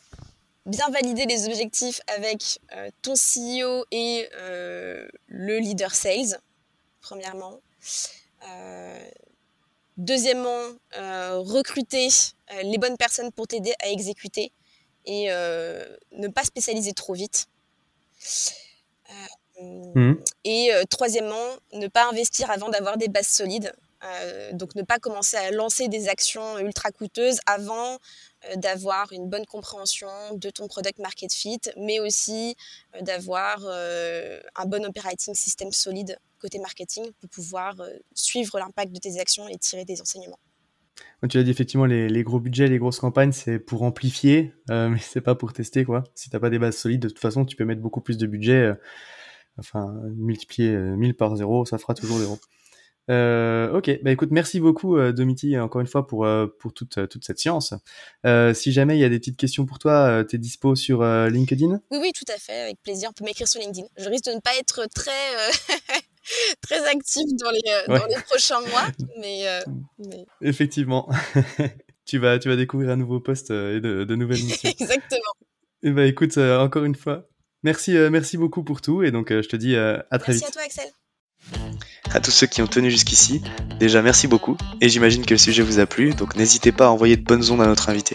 bien 0.66 0.88
valider 0.90 1.26
les 1.26 1.46
objectifs 1.46 2.00
avec 2.08 2.58
ton 3.02 3.14
CEO 3.14 3.84
et 3.92 4.26
le 5.28 5.58
leader 5.60 5.94
sales, 5.94 6.40
premièrement. 7.00 7.60
Deuxièmement, 9.98 10.68
euh, 10.96 11.38
recruter 11.38 12.08
euh, 12.50 12.62
les 12.62 12.78
bonnes 12.78 12.96
personnes 12.96 13.30
pour 13.30 13.46
t'aider 13.46 13.74
à 13.82 13.90
exécuter 13.90 14.52
et 15.04 15.26
euh, 15.30 15.84
ne 16.12 16.28
pas 16.28 16.44
spécialiser 16.44 16.92
trop 16.92 17.12
vite. 17.12 17.48
Mmh. 19.60 20.14
Et 20.44 20.70
troisièmement, 20.88 21.46
ne 21.74 21.86
pas 21.86 22.08
investir 22.08 22.50
avant 22.50 22.68
d'avoir 22.70 22.96
des 22.96 23.08
bases 23.08 23.28
solides. 23.28 23.72
donc 24.52 24.74
ne 24.74 24.82
pas 24.82 24.98
commencer 24.98 25.36
à 25.36 25.50
lancer 25.50 25.88
des 25.88 26.08
actions 26.08 26.58
ultra 26.58 26.90
coûteuses 26.90 27.38
avant 27.46 27.98
d'avoir 28.56 29.12
une 29.12 29.28
bonne 29.28 29.46
compréhension 29.46 30.08
de 30.32 30.50
ton 30.50 30.66
product 30.66 30.98
market 30.98 31.32
fit, 31.32 31.60
mais 31.76 32.00
aussi 32.00 32.56
d'avoir 33.02 33.64
un 33.66 34.66
bon 34.66 34.84
operating 34.84 35.34
system 35.34 35.70
solide 35.70 36.18
côté 36.42 36.58
marketing 36.58 37.04
pour 37.20 37.30
pouvoir 37.30 37.74
suivre 38.14 38.58
l'impact 38.58 38.92
de 38.92 38.98
tes 38.98 39.18
actions 39.18 39.48
et 39.48 39.56
tirer 39.56 39.84
des 39.84 40.00
enseignements. 40.00 40.38
tu 41.28 41.38
as 41.38 41.42
dit 41.42 41.50
effectivement 41.50 41.86
les, 41.86 42.22
gros 42.22 42.40
budgets, 42.40 42.68
les 42.68 42.78
grosses 42.78 42.98
campagnes, 42.98 43.32
c'est 43.32 43.58
pour 43.58 43.82
amplifier, 43.82 44.52
mais 44.68 44.98
c'est 45.00 45.20
pas 45.20 45.34
pour 45.34 45.52
tester 45.52 45.84
quoi. 45.84 46.04
Si 46.14 46.28
t'as 46.28 46.40
pas 46.40 46.50
des 46.50 46.58
bases 46.58 46.76
solides, 46.76 47.02
de 47.02 47.08
toute 47.08 47.18
façon, 47.20 47.44
tu 47.44 47.56
peux 47.56 47.64
mettre 47.64 47.80
beaucoup 47.80 48.00
plus 48.00 48.18
de 48.18 48.26
budget. 48.26 48.72
enfin, 49.58 49.94
multiplier 50.16 50.76
1000 50.76 51.14
par 51.14 51.34
0, 51.36 51.64
ça 51.64 51.78
fera 51.78 51.94
toujours 51.94 52.18
zéro. 52.18 52.38
Euh, 53.10 53.72
ok, 53.72 53.98
bah 54.02 54.12
écoute, 54.12 54.28
merci 54.30 54.60
beaucoup 54.60 54.96
euh, 54.96 55.12
Domiti 55.12 55.58
encore 55.58 55.80
une 55.80 55.88
fois 55.88 56.06
pour 56.06 56.24
euh, 56.24 56.46
pour 56.60 56.72
toute 56.72 56.98
euh, 56.98 57.06
toute 57.08 57.24
cette 57.24 57.38
science. 57.38 57.74
si 58.54 58.72
jamais 58.72 58.96
il 58.96 59.00
y 59.00 59.04
a 59.04 59.08
des 59.08 59.18
petites 59.18 59.36
questions 59.36 59.66
pour 59.66 59.78
toi, 59.78 60.24
t'es 60.24 60.38
dispo 60.38 60.76
sur 60.76 61.02
LinkedIn? 61.02 61.80
Oui, 61.90 61.98
oui, 62.00 62.12
tout 62.12 62.30
à 62.32 62.38
fait, 62.38 62.60
avec 62.60 62.82
plaisir. 62.82 63.10
On 63.10 63.12
peut 63.12 63.24
m'écrire 63.24 63.48
sur 63.48 63.60
LinkedIn. 63.60 63.86
Je 63.96 64.08
risque 64.08 64.26
de 64.26 64.32
ne 64.32 64.40
pas 64.40 64.56
être 64.58 64.86
très 64.94 65.10
très 66.62 66.86
actif 66.86 67.24
dans 67.40 67.50
les 67.50 67.98
dans 67.98 68.06
les 68.06 68.22
prochains 68.22 68.60
mois, 68.60 68.86
mais, 69.20 69.44
mais... 69.98 70.26
effectivement, 70.40 71.08
tu 72.06 72.18
vas 72.18 72.38
tu 72.38 72.48
vas 72.48 72.56
découvrir 72.56 72.90
un 72.90 72.96
nouveau 72.96 73.20
poste 73.20 73.50
et 73.50 73.80
de, 73.80 74.04
de 74.04 74.14
nouvelles 74.14 74.42
missions. 74.42 74.70
Exactement. 74.70 75.32
Et 75.82 75.90
bah 75.90 76.06
écoute, 76.06 76.38
encore 76.38 76.84
une 76.84 76.94
fois, 76.94 77.28
merci 77.62 77.92
merci 78.10 78.36
beaucoup 78.36 78.62
pour 78.62 78.80
tout 78.80 79.02
et 79.02 79.10
donc 79.10 79.30
je 79.30 79.48
te 79.48 79.56
dis 79.56 79.76
à 79.76 80.04
très 80.18 80.32
vite. 80.32 80.42
Merci 80.42 80.46
à 80.46 80.50
toi 80.50 80.62
Axel. 80.62 80.92
À 82.14 82.20
tous 82.20 82.30
ceux 82.30 82.46
qui 82.46 82.62
ont 82.62 82.66
tenu 82.66 82.90
jusqu'ici, 82.90 83.42
déjà 83.80 84.02
merci 84.02 84.28
beaucoup, 84.28 84.56
et 84.80 84.88
j'imagine 84.88 85.24
que 85.24 85.34
le 85.34 85.38
sujet 85.38 85.62
vous 85.62 85.80
a 85.80 85.86
plu, 85.86 86.14
donc 86.14 86.36
n'hésitez 86.36 86.70
pas 86.70 86.86
à 86.86 86.90
envoyer 86.90 87.16
de 87.16 87.22
bonnes 87.22 87.50
ondes 87.50 87.62
à 87.62 87.66
notre 87.66 87.88
invité. 87.88 88.14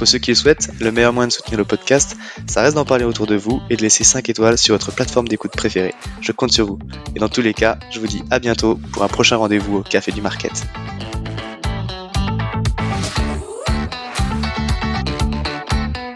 Pour 0.00 0.08
ceux 0.08 0.18
qui 0.18 0.30
le 0.30 0.34
souhaitent, 0.34 0.70
le 0.80 0.90
meilleur 0.92 1.12
moyen 1.12 1.28
de 1.28 1.32
soutenir 1.32 1.58
le 1.58 1.66
podcast, 1.66 2.16
ça 2.46 2.62
reste 2.62 2.74
d'en 2.74 2.86
parler 2.86 3.04
autour 3.04 3.26
de 3.26 3.34
vous 3.34 3.60
et 3.68 3.76
de 3.76 3.82
laisser 3.82 4.02
5 4.02 4.30
étoiles 4.30 4.56
sur 4.56 4.74
votre 4.74 4.92
plateforme 4.92 5.28
d'écoute 5.28 5.50
préférée. 5.50 5.92
Je 6.22 6.32
compte 6.32 6.52
sur 6.52 6.64
vous. 6.64 6.78
Et 7.14 7.18
dans 7.18 7.28
tous 7.28 7.42
les 7.42 7.52
cas, 7.52 7.78
je 7.90 8.00
vous 8.00 8.06
dis 8.06 8.22
à 8.30 8.38
bientôt 8.38 8.80
pour 8.94 9.02
un 9.02 9.08
prochain 9.08 9.36
rendez-vous 9.36 9.76
au 9.76 9.82
Café 9.82 10.10
du 10.10 10.22
Market. 10.22 10.52